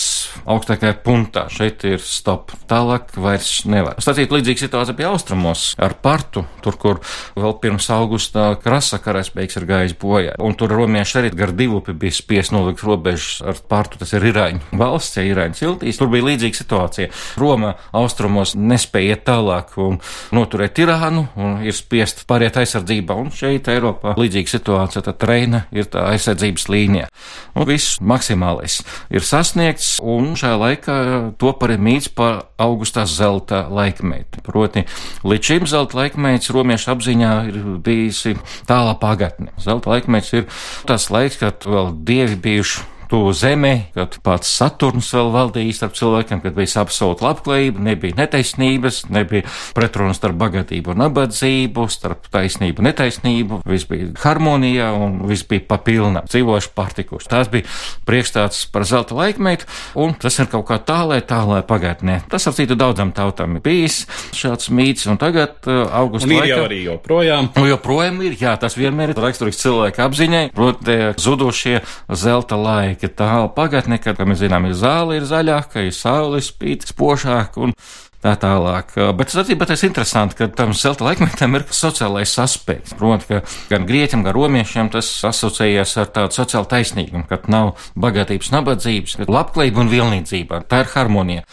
augstākajā 0.48 0.96
punktā. 1.04 1.46
Šeit 1.52 1.84
ir 1.88 2.02
stop. 2.04 2.54
Tālāk 2.70 3.14
vairs 3.20 3.66
nevar. 3.70 3.98
Stāstīt 4.02 4.34
līdzīga 4.34 4.64
situācija 4.64 4.98
pie 4.98 5.08
austrumos 5.10 5.68
ar 5.84 5.98
partu, 6.02 6.46
tur, 6.64 6.78
kur 6.80 7.02
vēl 7.38 7.58
pirms 7.62 7.90
augusta 7.94 8.50
krasa 8.64 9.02
karaspēks 9.04 9.60
ir 9.60 9.68
gājis 9.70 9.98
bojā. 10.00 10.36
Un 10.44 10.58
tur 10.58 10.74
romieši 10.74 11.22
arī 11.22 11.34
gar 11.38 11.54
divupi 11.58 11.96
bija 11.98 12.16
spiest 12.16 12.54
nolikt 12.56 12.86
robežas 12.86 13.42
ar 13.46 13.62
partu. 13.70 14.02
Tas 14.02 14.14
ir 14.18 14.28
Irāņu 14.32 14.80
valsts, 14.80 15.20
ja 15.20 15.26
Irāņu 15.28 15.60
ciltīs. 15.60 16.00
Tur 16.00 16.12
bija 16.14 16.30
līdzīga 16.30 16.62
situācija. 16.62 17.12
Roma 17.42 17.76
austrumos 17.98 18.56
nespēja 18.58 19.18
iet 19.18 19.26
tālāk 19.28 19.76
un 19.82 20.00
noturēt 20.36 20.82
Irānu 20.84 21.28
un 21.38 21.62
ir 21.66 21.76
spiest 21.76 22.26
pāriet 22.48 22.60
aizsardzībā. 22.62 23.16
Un 23.18 23.32
šeit 23.32 23.68
Eiropā 23.68 24.16
līdzīga 24.18 24.52
situācija. 24.52 25.04
Tad 25.06 25.24
Reina 25.28 25.66
ir 25.72 25.88
tā 25.92 26.08
aizsardzības 26.14 26.68
līnija. 26.70 27.08
Un 27.56 27.68
viss 27.68 28.00
maksimālais 28.00 28.82
ir 29.12 29.24
sasniegts, 29.24 30.00
un 30.02 30.36
šajā 30.36 30.58
laikā 30.58 30.98
top 31.40 31.64
arī 31.64 31.78
mīts 31.78 32.10
par 32.10 32.48
augustā 32.58 33.06
zelta 33.06 33.68
laikmetu. 33.70 34.42
Proti, 34.46 34.86
līdz 35.24 35.52
šim 35.52 35.68
zelta 35.68 35.98
laikmets 35.98 36.52
romiešu 36.54 36.94
apziņā 36.96 37.34
ir 37.52 37.64
bijusi 37.84 38.38
tālā 38.68 38.98
pagatne. 39.00 39.52
Zelta 39.60 39.92
laikmets 39.96 40.34
ir 40.34 40.48
tas 40.88 41.10
laiks, 41.12 41.42
kad 41.42 41.68
vēl 41.68 41.94
dievi 42.08 42.38
bijuši 42.38 42.97
tuvu 43.12 43.34
zeme, 43.38 43.74
kad 43.96 44.18
pats 44.24 44.50
Saturns 44.58 45.10
vēl 45.16 45.32
valdīja 45.34 45.76
starp 45.80 45.96
cilvēkiem, 45.98 46.42
kad 46.44 46.56
bija 46.58 46.84
absolūta 46.84 47.28
labklājība, 47.28 47.84
nebija 47.84 48.18
netaisnības, 48.18 49.04
nebija 49.14 49.48
pretrunas 49.78 50.20
starp 50.20 50.38
bagātību 50.42 50.94
un 50.94 51.02
nabadzību, 51.06 51.88
starp 51.94 52.28
taisnību 52.34 52.84
un 52.84 52.90
netaisnību, 52.90 53.62
viss 53.68 53.88
bija 53.90 54.10
harmonijā 54.24 54.90
un 54.98 55.20
viss 55.30 55.48
bija 55.48 55.66
papilnā, 55.70 56.26
dzīvojuši 56.28 56.74
pārtikuši. 56.78 57.32
Tās 57.32 57.52
bija 57.54 57.68
priekšstāsts 58.08 58.68
par 58.74 58.88
zelta 58.88 59.18
laikmetu, 59.18 59.68
un 60.00 60.16
tas 60.20 60.40
ir 60.42 60.52
kaut 60.52 60.68
kā 60.70 60.80
tālē, 60.84 61.22
tālē 61.28 61.62
pagātnē. 61.68 62.20
Tas 62.32 62.48
ar 62.50 62.58
citu 62.58 62.78
daudzam 62.80 63.14
tautām 63.16 63.58
ir 63.58 63.66
bijis 63.66 64.04
šāds 64.36 64.72
mīts, 64.74 65.08
un 65.10 65.20
tagad 65.22 65.68
augusta 65.68 66.28
Un 66.28 66.36
ir 66.36 66.50
jau 66.52 66.62
arī 66.66 66.82
joprojām. 66.86 67.52
Nu, 67.56 67.66
joprojām 67.70 68.20
ir, 68.28 68.38
jā, 68.40 68.56
tas 68.60 68.78
vienmēr 68.78 69.14
ir 69.14 69.22
raksturīgs 69.22 69.62
cilvēka 69.64 70.08
apziņai, 70.08 70.44
proti, 70.56 70.98
zudušie 71.22 71.80
zelta 72.18 72.58
laiki. 72.60 72.97
Tālu 73.06 73.52
pagātnē, 73.56 74.02
kad, 74.02 74.18
kā 74.18 74.26
mēs 74.28 74.42
zinām, 74.42 74.66
ir 74.70 74.76
zāle, 74.78 75.20
ir 75.20 75.30
zaļāka, 75.30 75.86
ir 75.86 75.96
saule 75.96 76.42
spīd 76.44 76.88
spožāk 76.90 77.58
un 77.62 77.74
tā 78.24 78.34
tālāk. 78.42 78.92
Bet 79.18 79.30
tas 79.30 79.44
arī 79.44 79.58
tas 79.62 79.84
interesanti, 79.86 80.38
ka 80.40 80.48
tam 80.50 80.74
zelta 80.74 81.06
laikmetam 81.06 81.58
ir 81.58 81.66
sociālais 81.70 82.34
aspekts. 82.42 82.96
Proti, 82.98 83.30
ka 83.30 83.42
gan 83.70 83.86
grieķiem, 83.90 84.26
gan 84.26 84.36
romiešiem 84.36 84.92
tas 84.94 85.10
asociējas 85.28 85.96
ar 86.02 86.12
tādu 86.16 86.38
sociālu 86.40 86.70
taisnīgumu, 86.72 87.28
ka 87.30 87.40
nav 87.52 87.76
bagātības, 88.00 88.52
nabadzības, 88.56 89.18
bet 89.22 89.32
labklājība 89.32 89.84
un 89.84 89.94
vienlīdzība. 89.94 90.64
Tā 90.70 90.84
ir 90.84 90.92
harmonija. 90.96 91.46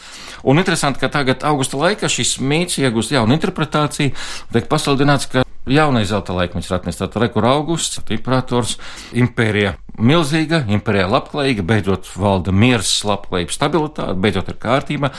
Un 0.44 0.60
interesanti, 0.60 1.00
ka 1.00 1.12
tagad 1.12 1.44
augusta 1.46 1.80
laikā 1.80 2.10
šis 2.10 2.38
mīts 2.40 2.80
iegūst 2.80 3.14
jaunu 3.14 3.36
interpretāciju, 3.36 4.16
tiek 4.52 4.68
pasludināts, 4.72 5.28
ka 5.30 5.44
jaunais 5.68 6.10
zelta 6.10 6.36
laikmets 6.36 6.68
ir 6.70 6.78
atnests. 6.78 7.04
Tātad 7.04 7.28
rekur 7.28 7.48
augusts, 7.48 8.02
imperators, 8.12 8.78
impērija 9.16 9.78
milzīga, 10.00 10.62
impērija 10.70 11.06
labklājīga, 11.10 11.64
beidzot 11.66 12.08
valda 12.18 12.52
miers, 12.54 12.90
labklājība, 13.06 13.54
stabilitāte, 13.54 14.16
beidzot 14.18 14.50
ir 14.50 14.58
kārtība. 14.62 15.10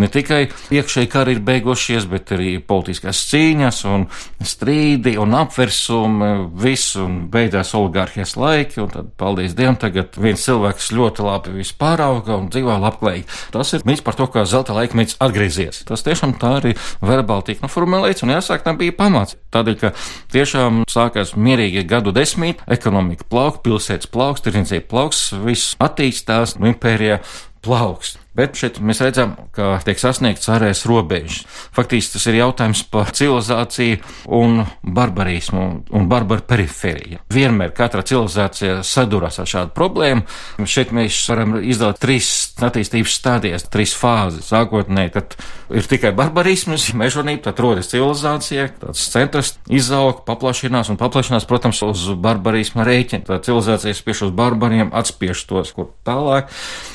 Ne 0.00 0.08
tikai 0.12 0.46
iekšēji 0.72 1.10
kari 1.12 1.36
ir 1.36 1.42
beigušies, 1.44 2.06
bet 2.10 2.32
arī 2.36 2.54
politiskās 2.64 3.20
cīņas 3.30 3.82
un 3.90 4.06
strīdi 4.46 5.14
un 5.20 5.36
apversumi, 5.36 6.30
viss 6.62 6.96
un 7.00 7.26
beidzās 7.32 7.74
oligārhijas 7.78 8.36
laiki, 8.40 8.80
un 8.84 8.92
tad, 8.92 9.12
paldies 9.20 9.56
Dievam, 9.58 9.76
tagad 9.80 10.16
viens 10.20 10.44
cilvēks 10.46 10.92
ļoti 10.96 11.26
labi 11.26 11.56
visu 11.58 11.76
pārauga 11.80 12.38
un 12.38 12.48
dzīvo 12.52 12.78
labklājīgi. 12.86 13.28
Tas 13.54 13.74
ir 13.76 13.86
mīts 13.88 14.04
par 14.04 14.16
to, 14.18 14.28
kā 14.32 14.46
zelta 14.48 14.76
laikmets 14.76 15.18
atgriezies. 15.22 15.84
Tas 15.88 16.04
tiešām 16.06 16.36
tā 16.40 16.56
arī 16.62 16.74
verbāli 17.04 17.50
tika 17.50 17.66
noformulēts, 17.66 18.24
un 18.24 18.34
jāsāk 18.34 18.64
tam 18.64 18.80
bija 18.80 18.96
pamats. 18.96 19.36
Tādēļ, 19.52 19.76
ka 19.80 19.92
tiešām 20.32 20.82
sākās 20.88 21.34
mierīgi 21.36 21.84
gadu 21.88 22.14
desmit, 22.16 22.62
ekonomika 22.72 23.26
plauk, 23.28 23.60
pilsētas 23.66 24.08
plauks, 24.22 24.44
tirdzniecība 24.44 24.86
plauks, 24.86 25.22
viss 25.42 25.74
attīstās, 25.82 26.54
nu, 26.60 26.70
impērija 26.70 27.18
plaukst. 27.64 28.21
Bet 28.32 28.56
šeit 28.56 28.78
mēs 28.80 29.02
redzam, 29.04 29.34
ka 29.52 29.74
tiek 29.84 29.98
sasniegts 30.00 30.48
ārējais 30.48 30.86
robežas. 30.88 31.42
Faktiski 31.76 32.14
tas 32.14 32.24
ir 32.30 32.38
jautājums 32.38 32.80
par 32.88 33.10
civilizāciju 33.12 33.98
un 34.32 34.62
barbarismu 34.82 35.64
un 35.92 36.06
barbaru 36.08 36.46
perifēriju. 36.48 37.20
Vienmēr 37.32 37.74
katra 37.76 38.00
civilizācija 38.08 38.78
saduras 38.88 39.36
ar 39.42 39.50
šādu 39.52 39.74
problēmu. 39.76 40.24
Šeit 40.64 40.94
mēs 40.96 41.18
varam 41.28 41.58
izdalīt 41.60 42.00
trīs 42.00 42.30
attīstības 42.56 43.18
stadijas, 43.20 43.68
trīs 43.68 43.92
fāzes. 44.00 44.48
Sākotnēji, 44.48 45.12
tad 45.18 45.36
ir 45.68 45.92
tikai 45.92 46.14
barbarisms, 46.16 46.88
mežonība, 46.96 47.50
tad 47.50 47.60
rodas 47.60 47.92
civilizācija, 47.92 48.70
tāds 48.80 49.04
centrs 49.12 49.54
izaug, 49.68 50.24
paplašinās 50.24 50.88
un 50.88 51.00
paplašinās, 51.00 51.44
protams, 51.48 51.84
uz 51.84 52.08
barbarisma 52.16 52.88
rēķina. 52.88 53.28
Tā 53.28 53.42
civilizācija 53.44 54.00
spiež 54.00 54.24
uz 54.30 54.34
barbariem, 54.40 54.88
atspiež 54.96 55.44
tos, 55.52 55.76
kur 55.76 55.92
tālāk. 56.08 56.48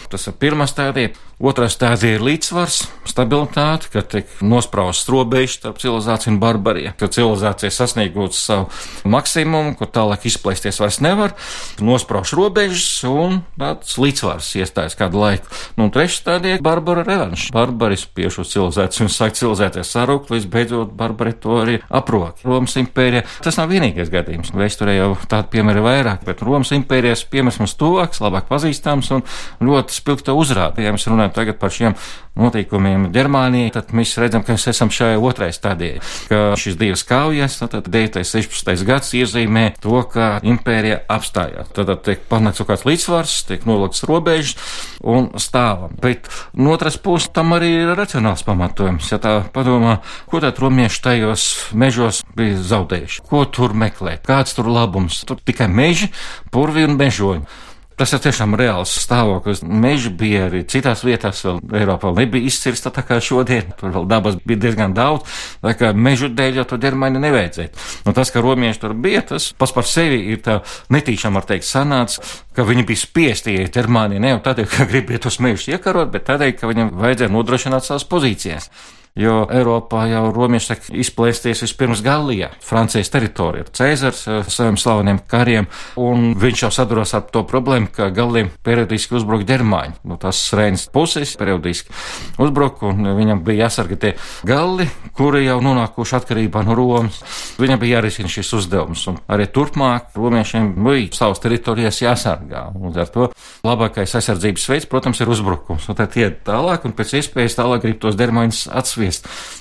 Tas 0.10 0.26
ir 0.26 0.38
pirmā 0.42 0.66
stadija. 0.70 1.14
Otrā 1.38 1.68
stadija 1.70 2.16
ir 2.18 2.24
līdzsvars, 2.26 2.80
stabilitāte, 3.06 3.92
kad 3.94 4.08
tiek 4.10 4.32
nospraustas 4.42 5.06
robežas 5.14 5.60
starp 5.60 5.78
civilizāciju 5.78 6.32
un 6.34 6.40
barbariem. 6.42 6.96
Kad 6.98 7.14
civilizācija 7.14 7.70
sasniegusi 7.76 8.40
savu 8.42 9.12
maksimumu, 9.14 9.76
kur 9.78 9.92
tālāk 9.94 10.26
izplēsties 10.26 10.82
vairs 10.82 10.98
nevar, 11.06 11.36
nosprauž 11.78 12.34
robežas 12.34 12.88
un 13.06 13.44
tāds 13.54 14.00
līdzsvars 14.02 14.50
iestājas 14.64 14.98
kādu 14.98 15.22
laiku. 15.22 15.46
Nu, 15.78 15.86
un 15.86 15.92
trešā 15.94 16.24
stadija 16.24 16.58
ir 16.58 16.64
barbara 16.66 17.04
revanša. 17.06 17.54
Barbari 17.54 18.00
spiež 18.02 18.40
uz 18.42 18.50
civilizāciju 18.56 19.06
un 19.06 19.14
sāk 19.14 19.38
civilizēties 19.38 19.94
sarūkt, 19.94 20.34
līdz 20.34 20.50
beidzot 20.58 20.98
barbari 20.98 21.36
to 21.38 21.62
arī 21.62 21.78
aprok. 21.86 22.42
Romas 22.50 22.80
impērija 22.82 23.28
tas 23.46 23.62
nav 23.62 23.70
vienīgais 23.76 24.10
gadījums. 24.10 24.56
Vēsturē 24.58 24.98
jau 24.98 25.14
tādu 25.30 25.54
piemēru 25.54 25.86
vairāk, 25.86 26.26
bet 26.26 26.42
Romas 26.42 26.74
impērijas 26.74 27.28
piemērs 27.30 27.62
mums 27.62 27.78
tuvāks, 27.78 28.26
labāk 28.26 28.50
pazīstams 28.50 29.14
un 29.14 29.26
ļoti 29.62 30.02
spilgti 30.02 30.34
uzrāda. 30.34 30.82
Ja 30.82 30.98
mēs 30.98 31.06
runājam 31.28 31.36
tagad 31.36 31.60
par 31.60 31.72
šiem 31.72 31.96
notikumiem 32.38 33.08
Ģermānijā, 33.12 33.72
tad 33.74 33.94
mēs 33.94 34.18
redzam, 34.18 34.44
ka 34.46 34.54
mēs 34.54 34.68
esam 34.70 34.90
šajā 34.94 35.18
otrajā 35.20 35.56
stadijā. 35.56 36.02
Ka 36.30 36.56
šis 36.56 36.78
divas 36.78 37.04
kaujas, 37.04 37.58
tad 37.60 37.88
9. 37.88 38.24
16. 38.24 38.86
gads 38.86 39.14
iezīmē 39.18 39.74
to, 39.82 40.04
ka 40.12 40.40
impērija 40.44 41.02
apstājās. 41.10 41.72
Tad 41.74 41.92
tiek 42.06 42.22
panākts 42.30 42.62
kaut 42.62 42.70
kāds 42.72 42.86
līdzsvars, 42.86 43.36
tiek 43.50 43.66
nolikts 43.66 44.06
robežas 44.08 44.56
un 45.02 45.32
stāvam. 45.38 45.96
Bet 46.02 46.30
no 46.54 46.76
otras 46.76 46.98
puses 46.98 47.32
tam 47.34 47.56
arī 47.58 47.74
ir 47.82 47.96
racionāls 47.98 48.46
pamatojums. 48.46 49.10
Ja 49.12 49.20
tā 49.22 49.40
padomā, 49.54 50.00
ko 50.30 50.42
tad 50.44 50.60
romieši 50.62 51.04
tajos 51.04 51.48
mežos 51.74 52.22
bija 52.38 52.60
zaudējuši? 52.62 53.26
Ko 53.28 53.46
tur 53.50 53.74
meklēt? 53.74 54.28
Kāds 54.28 54.54
tur 54.58 54.70
labums? 54.70 55.24
Tur 55.26 55.42
tikai 55.42 55.72
meži, 55.72 56.12
purvi 56.54 56.86
un 56.86 57.00
mežoņi. 57.00 57.66
Tas 57.98 58.12
ir 58.14 58.20
tiešām 58.22 58.54
reāls 58.54 58.92
stāvoklis. 59.02 59.64
Meži 59.66 60.12
bija 60.14 60.44
arī 60.46 60.60
citās 60.70 61.02
vietās, 61.02 61.40
vēl 61.42 61.58
Eiropā 61.80 62.12
nebija 62.14 62.46
izcirsta 62.46 62.92
tā 62.94 63.02
kā 63.02 63.18
šodien. 63.24 63.72
Tur 63.80 63.90
vēl 63.96 64.06
dabas 64.12 64.38
bija 64.46 64.62
diezgan 64.68 64.94
daudz, 64.94 65.26
tā 65.64 65.74
kā 65.80 65.90
mežu 65.98 66.30
dēļ 66.30 66.60
jau 66.62 66.68
to 66.70 66.78
ģermani 66.84 67.24
nevajadzētu. 67.24 67.88
Nu, 68.06 68.14
tas, 68.14 68.30
ka 68.34 68.44
romieši 68.46 68.84
tur 68.84 68.94
bija, 68.94 69.24
tas 69.34 69.50
pats 69.58 69.74
par 69.74 69.90
sevi 69.90 70.20
ir 70.30 70.44
tā 70.46 70.60
netīšām, 70.94 71.42
var 71.42 71.50
teikt, 71.50 71.66
sanāts, 71.66 72.22
ka 72.54 72.68
viņi 72.70 72.86
bija 72.86 73.02
spiesti 73.02 73.58
iet 73.64 73.74
ģermānijā 73.74 74.22
ne 74.22 74.36
jau 74.36 74.44
tādēļ, 74.46 74.70
ka 74.76 74.86
gribēja 74.94 75.26
tos 75.26 75.42
mežus 75.42 75.66
iekarot, 75.74 76.14
bet 76.14 76.30
tādēļ, 76.30 76.54
ka 76.60 76.70
viņiem 76.70 76.94
vajadzēja 77.02 77.34
nodrošināt 77.34 77.90
savas 77.90 78.06
pozīcijas. 78.14 78.70
Jo 79.18 79.48
Eiropā 79.50 80.04
jau 80.12 80.28
romieši 80.30 80.70
saka 80.70 80.94
izplēsties 81.02 81.64
vispirms 81.66 82.04
Gallijā, 82.06 82.52
Francijas 82.62 83.10
teritorijā, 83.10 83.66
Cēzars 83.74 84.20
ar 84.30 84.50
saviem 84.54 84.78
slaveniem 84.78 85.22
kariem, 85.30 85.66
un 85.98 86.36
viņš 86.38 86.64
jau 86.64 86.70
saduros 86.76 87.16
ar 87.18 87.26
to 87.34 87.42
problēmu, 87.50 87.90
ka 87.94 88.12
Galliem 88.14 88.52
periodiski 88.66 89.18
uzbruk 89.18 89.42
ģermāņi. 89.50 89.98
No 90.08 90.20
tās 90.22 90.44
Reinas 90.54 90.86
puses 90.94 91.34
periodiski 91.40 91.90
uzbruk, 92.38 92.84
un 92.86 93.10
viņam 93.18 93.42
bija 93.48 93.66
jāsarga 93.66 93.98
tie 94.04 94.14
galli, 94.46 94.86
kuri 95.18 95.48
jau 95.48 95.58
nonākuši 95.66 96.18
atkarībā 96.20 96.62
no 96.68 96.78
Romas. 96.78 97.18
Viņam 97.58 97.82
bija 97.82 97.98
jārisina 97.98 98.30
šis 98.30 98.54
uzdevums, 98.60 99.08
un 99.10 99.18
arī 99.34 99.50
turpmāk 99.50 100.14
romiešiem 100.14 100.76
bija 100.78 101.10
savas 101.18 101.42
teritorijas 101.42 102.04
jāsargā. 102.04 102.68
Un 102.78 102.94
ar 102.94 103.10
to 103.10 103.32
labākais 103.66 104.14
aizsardzības 104.20 104.70
veids, 104.70 104.90
protams, 104.92 105.26
ir 105.26 105.34
uzbrukums. 105.34 105.90
Un 105.90 105.98
tad 105.98 106.14
iet 106.22 106.44
tālāk, 106.46 106.86
un 106.86 106.94
pēc 106.94 107.18
iespējas 107.18 107.58
tālāk 107.58 107.82
grib 107.88 108.02
tos 108.04 108.18
ģermāņus 108.20 108.68
atsviest 108.78 109.07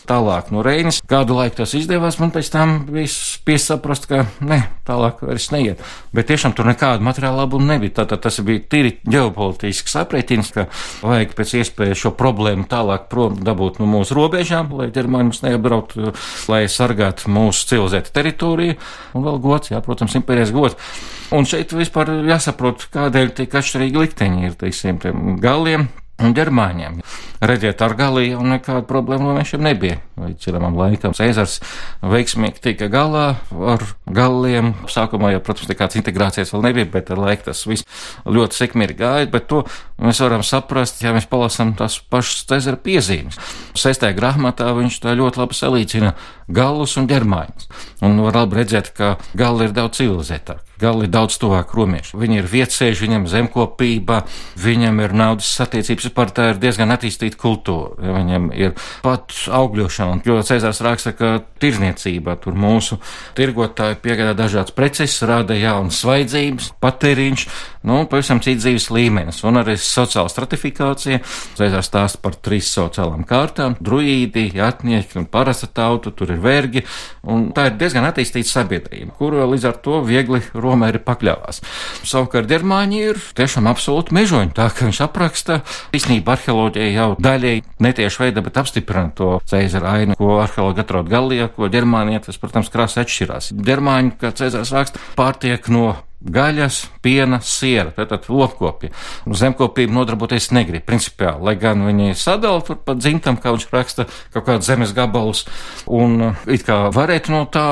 tālāk 0.07 0.51
no 0.55 0.63
Reinas. 0.67 1.01
Kādu 1.09 1.37
laiku 1.39 1.61
tas 1.63 1.75
izdevās, 1.79 2.19
man 2.23 2.33
pēc 2.35 2.51
tam 2.53 2.77
bija 2.89 3.11
spiests 3.11 3.71
saprast, 3.73 4.09
ka 4.11 4.25
ne, 4.45 4.61
tālāk 4.89 5.23
vairs 5.27 5.49
neiet. 5.55 5.83
Bet 6.17 6.31
tiešām 6.31 6.55
tur 6.57 6.69
nekāda 6.69 7.05
materiāla 7.05 7.45
labuma 7.45 7.75
nebija. 7.75 7.99
Tātad 8.01 8.23
tas 8.27 8.39
bija 8.47 8.63
tīri 8.71 8.95
ģeopolitisks 9.07 9.99
aprēķins, 10.03 10.53
ka 10.55 10.67
vajag 11.07 11.35
pēc 11.39 11.57
iespējas 11.63 12.05
šo 12.05 12.15
problēmu 12.19 12.69
tālāk 12.71 13.09
prom 13.13 13.41
dabūt 13.47 13.81
no 13.83 13.91
mūsu 13.91 14.17
robežām, 14.19 14.73
lai 14.79 14.89
ģermāņi 14.95 15.31
mums 15.31 15.43
neapbrauktu, 15.45 16.15
lai 16.53 16.65
sargātu 16.71 17.33
mūsu 17.33 17.69
civilizētu 17.73 18.15
teritoriju. 18.17 18.79
Un 19.17 19.27
vēl 19.27 19.43
gods, 19.43 19.73
jā, 19.75 19.83
protams, 19.85 20.17
impērijas 20.19 20.55
gods. 20.55 20.97
Un 21.35 21.49
šeit 21.49 21.75
vispār 21.75 22.13
jāsaprot, 22.29 22.89
kādēļ 22.95 23.33
tik 23.41 23.55
atšķirīgi 23.59 24.03
likteņi 24.05 24.51
ir, 24.51 24.59
teiksim, 24.61 25.01
tiem 25.03 25.39
galiem 25.43 25.89
un 26.23 26.33
ģermāņiem. 26.37 27.01
Redziet, 27.45 27.83
ar 27.85 27.93
Galiju 27.97 28.41
nekāda 28.47 28.83
problēma 28.89 29.31
romiešiem 29.31 29.65
nebija. 29.67 29.99
Līdz 30.17 30.49
zināmam 30.49 30.79
laikam 30.79 31.13
Cēzars 31.17 31.59
veiksmīgi 32.01 32.63
tika 32.65 32.89
galā 32.93 33.27
ar 33.73 33.85
galiem. 34.09 34.73
Sākumā 34.89 35.35
jau, 35.35 35.43
protams, 35.45 35.69
nekādas 35.69 35.99
integrācijas 36.01 36.55
vēl 36.55 36.65
nebija, 36.71 36.89
bet 36.95 37.13
ar 37.13 37.21
laiku 37.21 37.51
tas 37.51 37.61
viss 37.69 37.85
ļoti 38.25 38.61
sekmīgi 38.63 38.97
gāja, 38.97 39.29
bet 39.33 39.49
to 39.51 39.63
mēs 40.01 40.23
varam 40.25 40.45
saprast, 40.47 41.03
ja 41.05 41.13
mēs 41.17 41.29
palasam 41.29 41.75
tās 41.77 41.99
pašas 42.01 42.47
Cēzara 42.49 42.81
piezīmes. 42.81 43.37
Sestajā 43.77 44.17
grāmatā 44.17 44.71
viņš 44.77 45.03
tā 45.05 45.17
ļoti 45.19 45.43
labi 45.43 45.59
salīdzina 45.59 46.15
galus 46.49 46.97
un 46.97 47.11
ģermāņus. 47.11 47.69
Un 48.07 48.23
var 48.25 48.41
labi 48.41 48.63
redzēt, 48.63 48.95
ka 48.97 49.17
gali 49.37 49.69
ir 49.69 49.77
daudz 49.77 50.01
civilizētāki. 50.01 50.65
Gali 50.77 51.07
ir 51.07 51.13
daudz 51.13 51.39
tuvāk 51.41 51.71
romieši. 51.73 52.19
Viņi 52.21 52.37
ir 52.43 52.49
vietsēži, 52.51 53.07
viņiem 53.07 53.27
zemkopība, 53.33 54.21
viņiem 54.61 54.99
ir 55.07 55.15
naudas 55.17 55.49
attiecības 55.65 56.11
par 56.13 56.33
tā 56.37 56.51
ir 56.53 56.61
diezgan 56.61 56.93
attīstīta 56.93 57.39
kultūra. 57.41 57.95
Viņiem 58.19 58.51
ir 58.53 58.75
pat 59.05 59.33
augļošana. 59.57 60.21
Jo 60.29 60.43
Cēzars 60.45 60.83
raksta, 60.85 61.15
ka 61.17 61.31
tirzniecība 61.63 62.37
tur 62.43 62.59
mūsu 62.61 62.99
tirgotāji 63.39 63.97
piegādā 64.05 64.35
dažādas 64.37 64.75
preces, 64.77 65.17
rada 65.25 65.57
jaunas 65.57 66.03
vajadzības, 66.05 66.69
patēriņš, 66.85 67.47
nu, 67.89 68.03
pavisam 68.11 68.43
cits 68.45 68.67
dzīves 68.67 68.91
līmenis. 68.93 69.41
Un 69.49 69.63
arī 69.63 69.79
sociāla 69.81 70.29
stratifikācija. 70.33 71.23
Cēzars 71.57 71.89
stāsta 71.89 72.21
par 72.21 72.37
trīs 72.37 72.69
sociālām 72.69 73.25
kārtām- 73.25 73.79
druīdi, 73.87 74.51
atnieki 74.61 75.23
un 75.23 75.25
parasta 75.25 75.67
tauta, 75.73 76.11
tur 76.13 76.31
ir 76.37 76.39
vergi. 76.45 76.85
Un 77.25 77.53
tā 77.57 77.71
ir 77.71 77.79
diezgan 77.81 78.05
attīstīta 78.05 78.53
sabiedrība, 78.53 79.17
kuru 79.17 79.47
līdz 79.49 79.65
ar 79.65 79.81
to 79.81 80.03
viegli 80.05 80.43
Romēri 80.67 81.01
pakļāvās. 81.07 81.63
Savukārt 82.07 82.51
ģermāņi 82.51 83.03
ir 83.13 83.21
tiešām 83.39 83.71
absolūti 83.71 84.17
mežoņi, 84.17 84.55
tā 84.57 84.69
ka 84.75 84.89
viņš 84.89 85.03
apraksta 85.07 85.61
īstenībā 85.97 86.37
arheoloģija 86.37 86.93
jau 86.95 87.09
daļēji 87.23 87.65
netieši 87.87 88.23
veidā, 88.25 88.45
bet 88.47 88.61
apstiprina 88.63 89.15
to 89.17 89.37
Cēzara 89.49 89.97
ainu, 90.01 90.19
ko 90.19 90.41
arheologi 90.43 90.83
atrod 90.83 91.11
Galijā, 91.13 91.49
ko 91.55 91.71
Ģermānijā 91.73 92.27
tas, 92.27 92.41
protams, 92.43 92.73
krāsa 92.73 93.05
atšķirās. 93.05 93.53
Ģermāņi, 93.67 94.17
kā 94.21 94.35
Cēzars 94.37 94.75
raksta, 94.77 95.03
pārtiek 95.19 95.71
no 95.73 95.95
gaļas, 96.21 96.79
piena, 97.05 97.39
siera, 97.45 97.93
tātad 97.95 98.27
lopkopja. 98.33 98.91
Zemkopību 99.27 99.95
nodarboties 99.95 100.49
negrib, 100.57 100.87
principiāli, 100.89 101.45
lai 101.45 101.55
gan 101.61 101.85
viņi 101.87 102.17
sadala 102.19 102.63
tur 102.67 102.81
pa 102.83 102.97
dzimtam, 102.99 103.39
kā 103.41 103.53
viņš 103.55 103.67
raksta, 103.73 104.09
kaut 104.35 104.47
kādu 104.49 104.67
zemes 104.67 104.95
gabalus, 104.97 105.45
un 105.87 106.33
it 106.51 106.65
kā 106.67 106.87
varētu 106.95 107.35
no 107.35 107.45
tā 107.53 107.67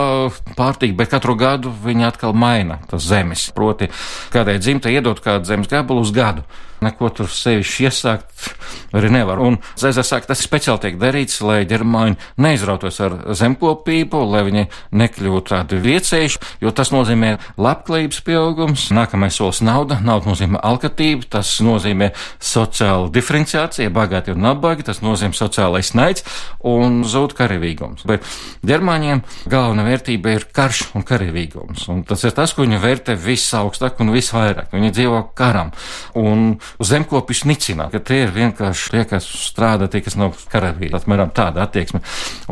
pārtīk, 0.59 0.95
bet 0.99 1.15
katru 1.15 1.39
gadu 1.41 1.73
viņi 1.85 2.09
atkal 2.11 2.37
maina 2.37 2.81
tas 2.91 3.07
zemes. 3.09 3.49
Proti, 3.55 3.91
kādai 4.35 4.59
dzimtai 4.61 4.95
iedot 4.95 5.21
kādu 5.25 5.49
zemes 5.49 5.71
gabalu 5.73 6.05
uz 6.05 6.15
gadu 6.15 6.45
neko 6.85 7.11
tur 7.15 7.31
sevišķi 7.31 7.89
iesākt 7.89 8.49
arī 8.95 9.11
nevar. 9.13 9.41
Un 9.43 9.59
Zēzē 9.81 10.05
saka, 10.07 10.31
tas 10.31 10.43
speciāli 10.45 10.83
tiek 10.85 10.99
darīts, 11.01 11.41
lai 11.45 11.63
ģermāņi 11.69 12.19
neizrautos 12.45 13.01
ar 13.05 13.17
zemkopību, 13.37 14.21
lai 14.31 14.45
viņi 14.49 14.65
nekļūtu 14.95 15.51
tādi 15.51 15.81
viecējuši, 15.85 16.41
jo 16.65 16.73
tas 16.75 16.93
nozīmē 16.95 17.35
labklājības 17.61 18.21
pieaugums, 18.27 18.87
nākamais 18.95 19.39
solis 19.39 19.63
nauda, 19.65 19.99
nauda 20.05 20.31
nozīmē 20.31 20.61
alkatība, 20.65 21.29
tas 21.39 21.57
nozīmē 21.65 22.13
sociāla 22.43 23.11
diferenciācija, 23.15 23.93
bagāti 23.95 24.35
un 24.35 24.45
nabagi, 24.45 24.87
tas 24.87 25.03
nozīmē 25.05 25.37
sociālais 25.37 25.95
naids 25.99 26.25
un 26.65 27.03
zūd 27.09 27.37
karavīgums. 27.39 28.07
Bet 28.09 28.27
ģermāņiem 28.67 29.25
galvenā 29.51 29.87
vērtība 29.89 30.37
ir 30.37 30.49
karš 30.55 30.87
un 30.99 31.07
karavīgums, 31.07 31.89
un 31.93 32.05
tas 32.09 32.25
ir 32.25 32.35
tas, 32.37 32.55
ko 32.55 32.65
viņi 32.65 32.81
vērtē 32.83 33.19
visaugstāk 33.21 34.01
un 34.05 34.15
visvairāk. 34.15 34.73
Viņi 34.75 34.93
dzīvo 34.95 35.21
karam. 35.39 35.73
Un 36.19 36.57
zemkopis 36.83 37.45
nicina, 37.49 37.89
ka 37.93 38.01
tie 38.03 38.25
ir 38.25 38.35
vienkārši 38.35 38.95
tie, 38.95 39.05
kas 39.09 39.29
strādā, 39.49 39.89
tie, 39.91 40.03
kas 40.05 40.19
nav 40.21 40.35
karavīri. 40.53 40.95
Apmēram 40.97 41.33
tāda 41.35 41.65
attieksme. 41.67 42.03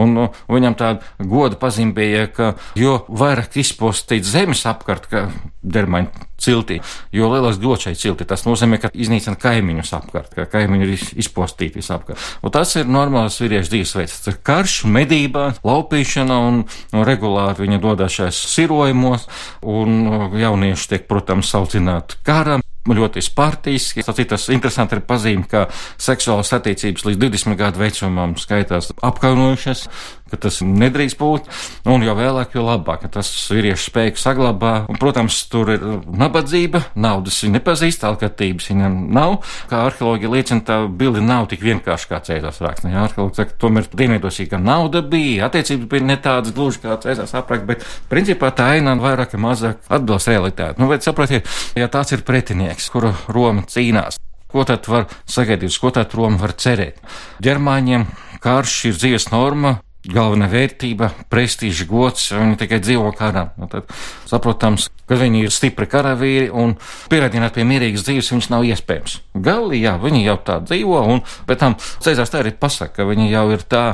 Un, 0.01 0.17
un 0.19 0.57
viņam 0.57 0.77
tāda 0.79 1.27
goda 1.29 1.59
pazīme 1.61 1.95
bija, 1.97 2.27
ka 2.33 2.53
jo 2.79 3.01
vairāk 3.09 3.59
izpostīt 3.63 4.27
zemes 4.29 4.65
apkārt, 4.69 5.09
ka 5.11 5.27
dermaņa 5.63 6.29
ciltī, 6.43 6.81
jo 7.15 7.29
lielāks 7.31 7.61
dots 7.63 7.87
šai 7.87 7.95
ciltī. 7.99 8.27
Tas 8.29 8.45
nozīmē, 8.47 8.81
ka 8.83 8.91
iznīcina 8.93 9.39
kaimiņus 9.41 9.93
apkārt, 9.99 10.33
ka 10.35 10.47
kaimiņi 10.51 10.89
ir 10.89 11.05
izpostīti 11.23 11.81
visapkārt. 11.81 12.23
Un 12.43 12.55
tas 12.55 12.75
ir 12.79 12.91
normāls 12.91 13.39
vīriešu 13.43 13.75
dzīvesveids. 13.75 14.19
Tas 14.25 14.35
ir 14.35 14.41
karš, 14.47 14.81
medībā, 14.91 15.49
laupīšana 15.67 16.41
un, 16.49 16.65
un 16.93 17.07
regulāri 17.07 17.67
viņa 17.67 17.83
dodas 17.83 18.19
šajās 18.19 18.43
sirojumos, 18.57 19.29
un 19.63 20.03
jaunieši 20.43 20.93
tiek, 20.95 21.07
protams, 21.11 21.53
saucināti 21.55 22.19
karam 22.27 22.62
ļoti 22.89 23.23
spartīski. 23.23 24.03
Tas 24.03 24.49
interesanti 24.53 24.99
ir 24.99 25.05
pazīme, 25.07 25.47
ka 25.49 25.69
seksuālas 26.01 26.53
attiecības 26.57 27.07
līdz 27.07 27.21
20 27.23 27.59
gadu 27.61 27.83
vecumam 27.83 28.35
skaitās 28.41 28.91
apkaunojušas, 29.03 29.87
ka 30.33 30.41
tas 30.47 30.63
nedrīkst 30.65 31.19
būt, 31.21 31.51
un 31.93 32.05
jo 32.07 32.17
vēlāk, 32.17 32.57
jo 32.57 32.65
labāk, 32.67 33.05
ka 33.05 33.13
tas 33.19 33.31
vīriešu 33.53 33.91
spēku 33.91 34.21
saglabā. 34.21 34.73
Un, 34.91 34.99
protams, 35.01 35.43
tur 35.53 35.75
ir 35.75 35.85
nabadzība, 36.09 36.87
naudas 36.97 37.43
viņa 37.45 37.59
nepazīst, 37.59 38.07
alkatības 38.09 38.71
viņam 38.73 38.99
nav. 39.13 39.39
Kā 39.71 39.85
arheologi 39.87 40.31
liecina, 40.33 40.65
tā 40.67 40.79
bilde 40.89 41.23
nav 41.25 41.51
tik 41.53 41.65
vienkārši 41.67 42.11
kā 42.11 42.23
Cēzars 42.25 42.63
raksts. 42.65 42.89
Jā, 42.89 43.05
arheologi 43.07 43.43
saka, 43.43 43.59
tomēr 43.61 43.91
dienvidos 43.93 44.41
ka 44.51 44.61
nauda 44.61 45.03
bija, 45.05 45.47
attiecības 45.49 45.89
bija 45.93 46.09
ne 46.09 46.19
tādas 46.23 46.55
gluži 46.57 46.83
kā 46.83 46.97
Cēzars 47.03 47.37
aprakst, 47.39 47.69
bet 47.69 47.87
principā 48.11 48.53
tā 48.57 48.73
aina 48.77 48.97
vairāk 49.01 49.37
vai 49.37 49.45
mazāk 49.51 49.93
atbilst 49.93 50.31
realitāti. 50.33 50.81
Nu, 50.83 50.89
bet 50.91 51.07
saprotiet, 51.07 51.49
ja 51.79 51.89
tāds 51.93 52.17
ir 52.17 52.25
pretinieks, 52.27 52.91
kuru 52.93 53.13
Roma 53.33 53.67
cīnās. 53.69 54.19
Ko 54.53 54.67
tad 54.69 54.85
var 54.89 55.07
sagaidīt, 55.25 55.73
ko 55.81 55.93
tad 55.95 56.13
Roma 56.17 56.41
var 56.43 56.53
cerēt? 56.61 57.01
Ģermāņiem 57.45 58.05
karš 58.43 58.75
ir 58.91 58.99
dzīves 58.99 59.31
norma, 59.33 59.79
galvenā 60.09 60.49
vērtība, 60.51 61.11
prestižs, 61.31 61.85
gods, 61.87 62.31
viņi 62.35 62.59
tikai 62.59 62.81
dzīvo 62.83 63.13
karā. 63.15 63.49
Nu, 63.61 63.69
tad, 63.71 63.91
saprotams, 64.27 64.89
ka 65.07 65.19
viņi 65.21 65.45
ir 65.47 65.55
stipri 65.55 65.87
karavīri 65.91 66.49
un 66.51 66.75
pierādināt 67.13 67.55
pie 67.55 67.67
mierīgas 67.69 68.07
dzīves 68.09 68.33
viņus 68.35 68.51
nav 68.51 68.67
iespējams. 68.67 69.21
Galī, 69.45 69.83
jā, 69.85 69.95
viņi 70.03 70.25
jau 70.27 70.39
tā 70.43 70.59
dzīvo, 70.65 71.05
un 71.15 71.23
pēc 71.47 71.63
tam 71.63 71.79
Cēzars 71.79 72.35
tā 72.35 72.43
arī 72.43 72.55
pasaka, 72.59 73.03
ka 73.03 73.09
viņi 73.09 73.31
jau 73.31 73.47
ir 73.55 73.63
tā 73.63 73.85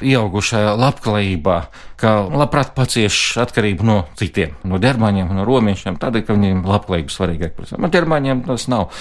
ieaugušajā 0.00 0.72
labklājībā, 0.78 1.58
ka 1.98 2.12
labprāt 2.30 2.74
pacieš 2.76 3.38
atkarību 3.42 3.86
no 3.86 3.96
citiem, 4.18 4.54
no 4.68 4.78
ģermaņiem, 4.82 5.32
no 5.34 5.44
romiešiem, 5.48 5.98
tādēļ, 6.00 6.24
ka 6.26 6.36
viņiem 6.36 6.62
labklājība 6.68 7.14
svarīgāk. 7.14 7.58
Man 7.78 7.92
ģermaņiem 7.94 8.44
tas 8.46 8.68
nav. 8.70 8.94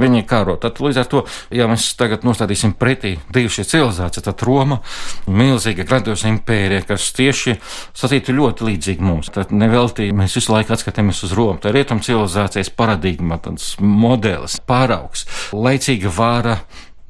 Viņi 0.00 0.24
karo. 0.30 0.56
Tad 0.62 0.78
līdz 0.82 1.00
ar 1.02 1.10
to, 1.10 1.24
ja 1.54 1.66
mēs 1.70 1.88
tagad 1.98 2.26
nostādīsim 2.26 2.76
pretī 2.78 3.16
divu 3.34 3.52
šie 3.52 3.66
civilizācija, 3.68 4.24
tad 4.28 4.46
Roma, 4.46 4.80
milzīga 5.26 5.86
grandioza 5.88 6.30
impērija, 6.30 6.86
kas 6.88 7.10
tieši 7.16 7.56
sacītu 7.96 8.36
ļoti 8.38 8.68
līdzīgi 8.70 9.04
mums. 9.04 9.32
Tad 9.34 9.54
nevelti 9.54 10.10
mēs 10.14 10.38
visu 10.38 10.54
laiku 10.54 10.76
atskatāmies 10.76 11.24
uz 11.26 11.34
Romu. 11.34 11.58
Tā 11.62 11.72
ir 11.72 11.80
rietum 11.80 12.02
civilizācijas 12.04 12.70
paradigma, 12.74 13.40
tāds 13.42 13.74
modelis, 13.82 14.60
pāraugs, 14.68 15.26
laicīga 15.54 16.12
vāra, 16.14 16.60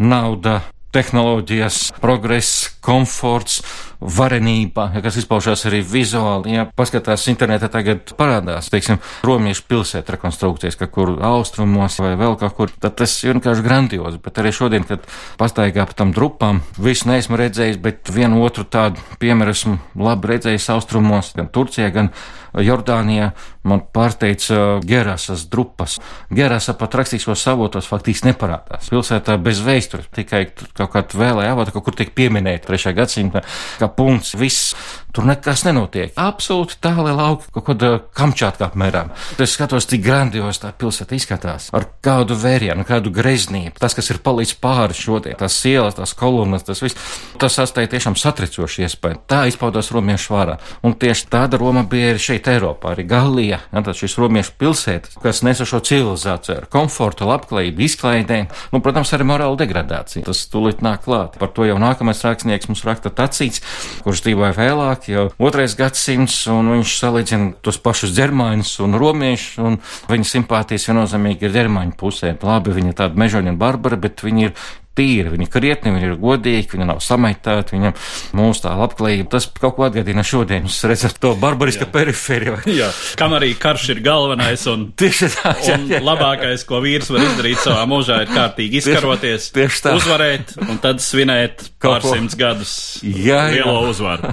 nauda, 0.00 0.62
tehnoloģijas, 0.94 1.88
progress, 2.02 2.68
komforts, 2.84 3.60
varenība, 4.00 4.88
kas 5.04 5.18
izpaužās 5.20 5.64
arī 5.68 5.82
vizuāli. 5.86 6.54
Ja 6.56 6.66
paskatās 6.66 7.26
internetā, 7.30 7.70
tagad 7.72 8.14
parādās, 8.18 8.70
teiksim, 8.72 9.00
romiešu 9.26 9.66
pilsētu 9.70 10.16
rekonstrukcijas, 10.16 10.78
kaut 10.80 10.94
kur 10.94 11.14
austrumos 11.24 11.98
vai 12.02 12.14
vēl 12.20 12.38
kaut 12.40 12.56
kur, 12.58 12.74
tad 12.82 12.98
tas 13.00 13.16
ir 13.24 13.34
vienkārši 13.36 13.66
grandiozi. 13.66 14.22
Bet 14.24 14.40
arī 14.42 14.54
šodien, 14.54 14.86
kad 14.88 15.04
pastaigā 15.40 15.88
pa 15.88 15.98
tam 15.98 16.14
drupām, 16.16 16.62
visu 16.78 17.10
neesmu 17.10 17.40
redzējis, 17.40 17.80
bet 17.82 18.12
vienu 18.14 18.44
otru 18.44 18.66
tādu 18.68 19.02
piemēru 19.22 19.54
esmu 19.56 19.78
labi 20.00 20.34
redzējis 20.34 20.70
austrumos, 20.74 21.34
gan 21.38 21.52
Turcijā, 21.54 21.90
gan 21.94 22.10
Jordānijā. 22.54 23.32
Man 23.64 23.80
pārteica 23.96 24.78
Gerasas 24.84 25.46
drupas. 25.50 25.96
Gerasa 26.34 26.74
pat 26.76 26.94
rakstīšos 27.00 27.40
savotos 27.46 27.88
faktiski 27.88 28.28
neparādās. 28.28 28.90
Pilsētā 28.92 29.38
bez 29.40 29.62
vēstures, 29.64 30.10
tikai 30.14 30.44
kaut 30.76 30.92
kādā 30.92 31.18
vēlē 31.18 31.48
avota, 31.48 31.72
kaut 31.74 31.86
kur 31.88 31.96
tiek 31.96 32.12
pieminēta 32.14 32.68
3. 32.68 32.92
gadsimta, 32.98 33.40
kā 33.84 33.90
punkts. 33.92 34.34
Viss 34.38 34.74
tur 35.14 35.26
nekas 35.28 35.62
nenotiek. 35.66 36.12
Absolūti 36.18 36.80
tāli 36.82 37.12
lauki, 37.14 37.46
kaut 37.54 37.68
kāda 37.68 37.90
kamčāta 38.16 38.66
apmēram. 38.66 39.12
Es 39.38 39.54
skatos, 39.54 39.86
cik 39.90 40.02
grandios 40.02 40.58
tā 40.62 40.72
pilsēta 40.74 41.14
izskatās. 41.14 41.68
Ar 41.76 41.86
kādu 42.04 42.36
vērienu, 42.38 42.86
kādu 42.88 43.12
greznību. 43.14 43.76
Tas, 43.78 43.94
kas 43.94 44.10
ir 44.10 44.20
palicis 44.24 44.58
pāri 44.58 44.96
šodien, 44.98 45.38
tās 45.38 45.60
ielas, 45.70 45.94
tās 45.98 46.16
kolonnas, 46.18 46.66
tas 46.66 46.82
viss, 46.82 46.98
tas 47.40 47.54
sastāja 47.54 47.92
tiešām 47.94 48.18
satricoši 48.18 48.88
iespēju. 48.88 49.22
Tā 49.30 49.44
izpaudās 49.50 49.92
romiešu 49.94 50.34
vārā. 50.34 50.58
Un 50.84 50.96
tieši 50.98 51.28
tāda 51.30 51.60
Roma 51.62 51.84
bija 51.86 52.10
arī 52.14 52.22
šeit 52.22 52.50
Eiropā, 52.50 52.94
arī 52.94 53.06
Galija. 53.08 53.60
Ja, 53.70 53.84
tad 53.84 53.98
šis 53.98 54.16
romiešu 54.18 54.56
pilsētas, 54.58 55.18
kas 55.22 55.44
nesa 55.46 55.66
šo 55.68 55.78
civilizāciju 55.84 56.58
ar 56.58 56.68
komfortu, 56.72 57.28
labklājību, 57.28 57.84
izklaidēm, 57.86 58.50
nu, 58.74 58.82
protams, 58.82 59.12
arī 59.14 59.28
morāla 59.28 59.58
degradācija. 59.60 60.24
Tas 60.26 60.42
tūlīt 60.50 60.82
nāk 60.84 61.04
klāt. 61.06 61.38
Par 61.38 61.52
to 61.54 61.68
jau 61.68 61.78
nākamais 61.80 62.22
rakstnieks 62.24 62.70
mums 62.70 62.84
raksta 62.86 63.12
Tacīts, 63.14 63.62
kurš 64.04 64.24
dzīvoja 64.26 64.52
vēlāk 64.56 65.08
jau 65.10 65.26
otrais 65.42 65.76
gadsimts, 65.78 66.38
un 66.52 66.72
viņš 66.74 66.94
salīdzina 67.00 67.50
tos 67.64 67.80
pašus 67.82 68.14
ģermāņus 68.16 68.76
un 68.84 68.98
romiešus, 69.00 69.58
un 69.64 69.80
viņa 70.10 70.30
simpātijas 70.30 70.88
viennozīmīgi 70.90 71.48
ir 71.48 71.54
ģermāņu 71.58 71.98
pusē. 72.00 72.34
Labi, 72.44 72.74
viņa 72.76 72.92
ir 72.92 72.98
tāda 73.02 73.20
mežoņa 73.20 73.54
un 73.54 73.60
barbara, 73.60 74.00
bet 74.00 74.24
viņi 74.24 74.48
ir 74.48 74.56
tīri, 74.96 75.32
viņi 75.34 75.48
krietni, 75.50 75.92
viņi 75.94 76.08
ir 76.10 76.16
godīgi, 76.20 76.70
viņi 76.74 76.88
nav 76.88 77.00
samaitāti, 77.04 77.76
viņam 77.76 77.96
mūsu 78.38 78.64
tā 78.66 78.74
labklājība. 78.78 79.28
Tas 79.34 79.48
kaut 79.50 79.76
ko 79.78 79.86
atgādina 79.88 80.24
šodien. 80.26 80.68
Jūs 80.68 80.82
redzat 80.90 81.18
to 81.22 81.34
barbariska 81.40 81.88
periferiju. 81.92 82.60
jā, 82.70 82.90
kam 83.20 83.36
arī 83.36 83.52
karš 83.58 83.90
ir 83.94 84.02
galvenais 84.04 84.66
un, 84.70 84.86
tieši 85.00 85.30
tā, 85.36 85.54
jā, 85.58 85.74
jā, 85.74 85.78
jā. 85.96 86.00
un 86.00 86.08
labākais, 86.08 86.66
ko 86.68 86.82
vīrs 86.84 87.10
var 87.14 87.26
izdarīt 87.26 87.62
savā 87.64 87.84
mūžā, 87.90 88.22
ir 88.24 88.32
kārtīgi 88.34 88.80
izkaroties, 88.82 89.50
tieši, 89.50 89.56
tieši 89.58 89.84
tā. 89.86 89.96
uzvarēt 90.00 90.54
un 90.64 90.80
tad 90.82 91.02
svinēt 91.04 91.68
pārsimts 91.84 92.38
gadus 92.38 92.74
jā, 93.02 93.42
jā. 93.52 93.64
lielo 93.64 93.90
uzvaru. 93.90 94.32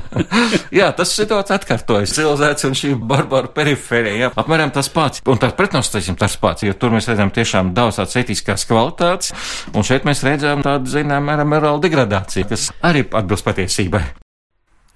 jā, 0.73 0.91
tas 0.95 1.15
situācija 1.17 1.59
atkārtojas. 1.59 2.15
Civilizēts 2.15 2.67
un 2.67 2.77
šī 2.77 2.93
barbara 2.95 3.51
periferija. 3.51 4.27
Jā. 4.27 4.31
Apmēram 4.39 4.71
tas 4.73 4.89
pats. 4.91 5.23
Un 5.29 5.39
tā 5.41 5.51
pretnostatīsim 5.55 6.17
tas 6.19 6.35
pats, 6.41 6.65
jo 6.65 6.75
tur 6.77 6.93
mēs 6.93 7.09
redzam 7.09 7.31
tiešām 7.33 7.73
daudz 7.75 7.99
tādas 7.99 8.17
etiskās 8.21 8.65
kvalitātes, 8.69 9.33
un 9.75 9.85
šeit 9.87 10.07
mēs 10.07 10.23
redzam 10.27 10.50
redzam 10.51 10.65
tādu, 10.65 10.91
zinām, 10.91 11.29
morāla 11.47 11.79
degradāciju, 11.81 12.49
kas 12.49 12.71
arī 12.83 13.05
atbilst 13.07 13.45
patiesībai. 13.45 14.03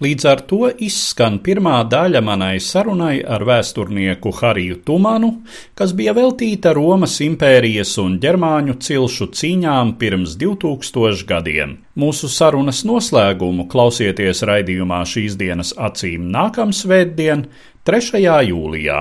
Līdz 0.03 0.25
ar 0.27 0.41
to 0.43 0.67
izskan 0.83 1.37
pirmā 1.39 1.77
daļa 1.87 2.19
manai 2.19 2.59
sarunai 2.59 3.21
ar 3.23 3.45
vēsturnieku 3.47 4.33
Hariju 4.35 4.81
Tumanu, 4.83 5.29
kas 5.73 5.93
bija 5.95 6.11
veltīta 6.11 6.73
Romas 6.75 7.21
impērijas 7.23 7.93
un 8.03 8.17
ģermāņu 8.19 8.75
cilšu 8.75 9.29
cīņām 9.31 9.93
pirms 9.95 10.35
2000 10.35 11.23
gadiem. 11.29 11.77
Mūsu 11.95 12.27
sarunas 12.27 12.83
noslēgumu 12.83 13.69
klausieties 13.71 14.43
raidījumā 14.43 14.99
šīs 15.07 15.37
dienas 15.39 15.71
acīm 15.79 16.27
nākamsvētdien, 16.27 17.47
3. 17.87 18.19
jūlijā. 18.51 18.99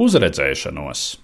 Uzredzēšanos! 0.00 1.23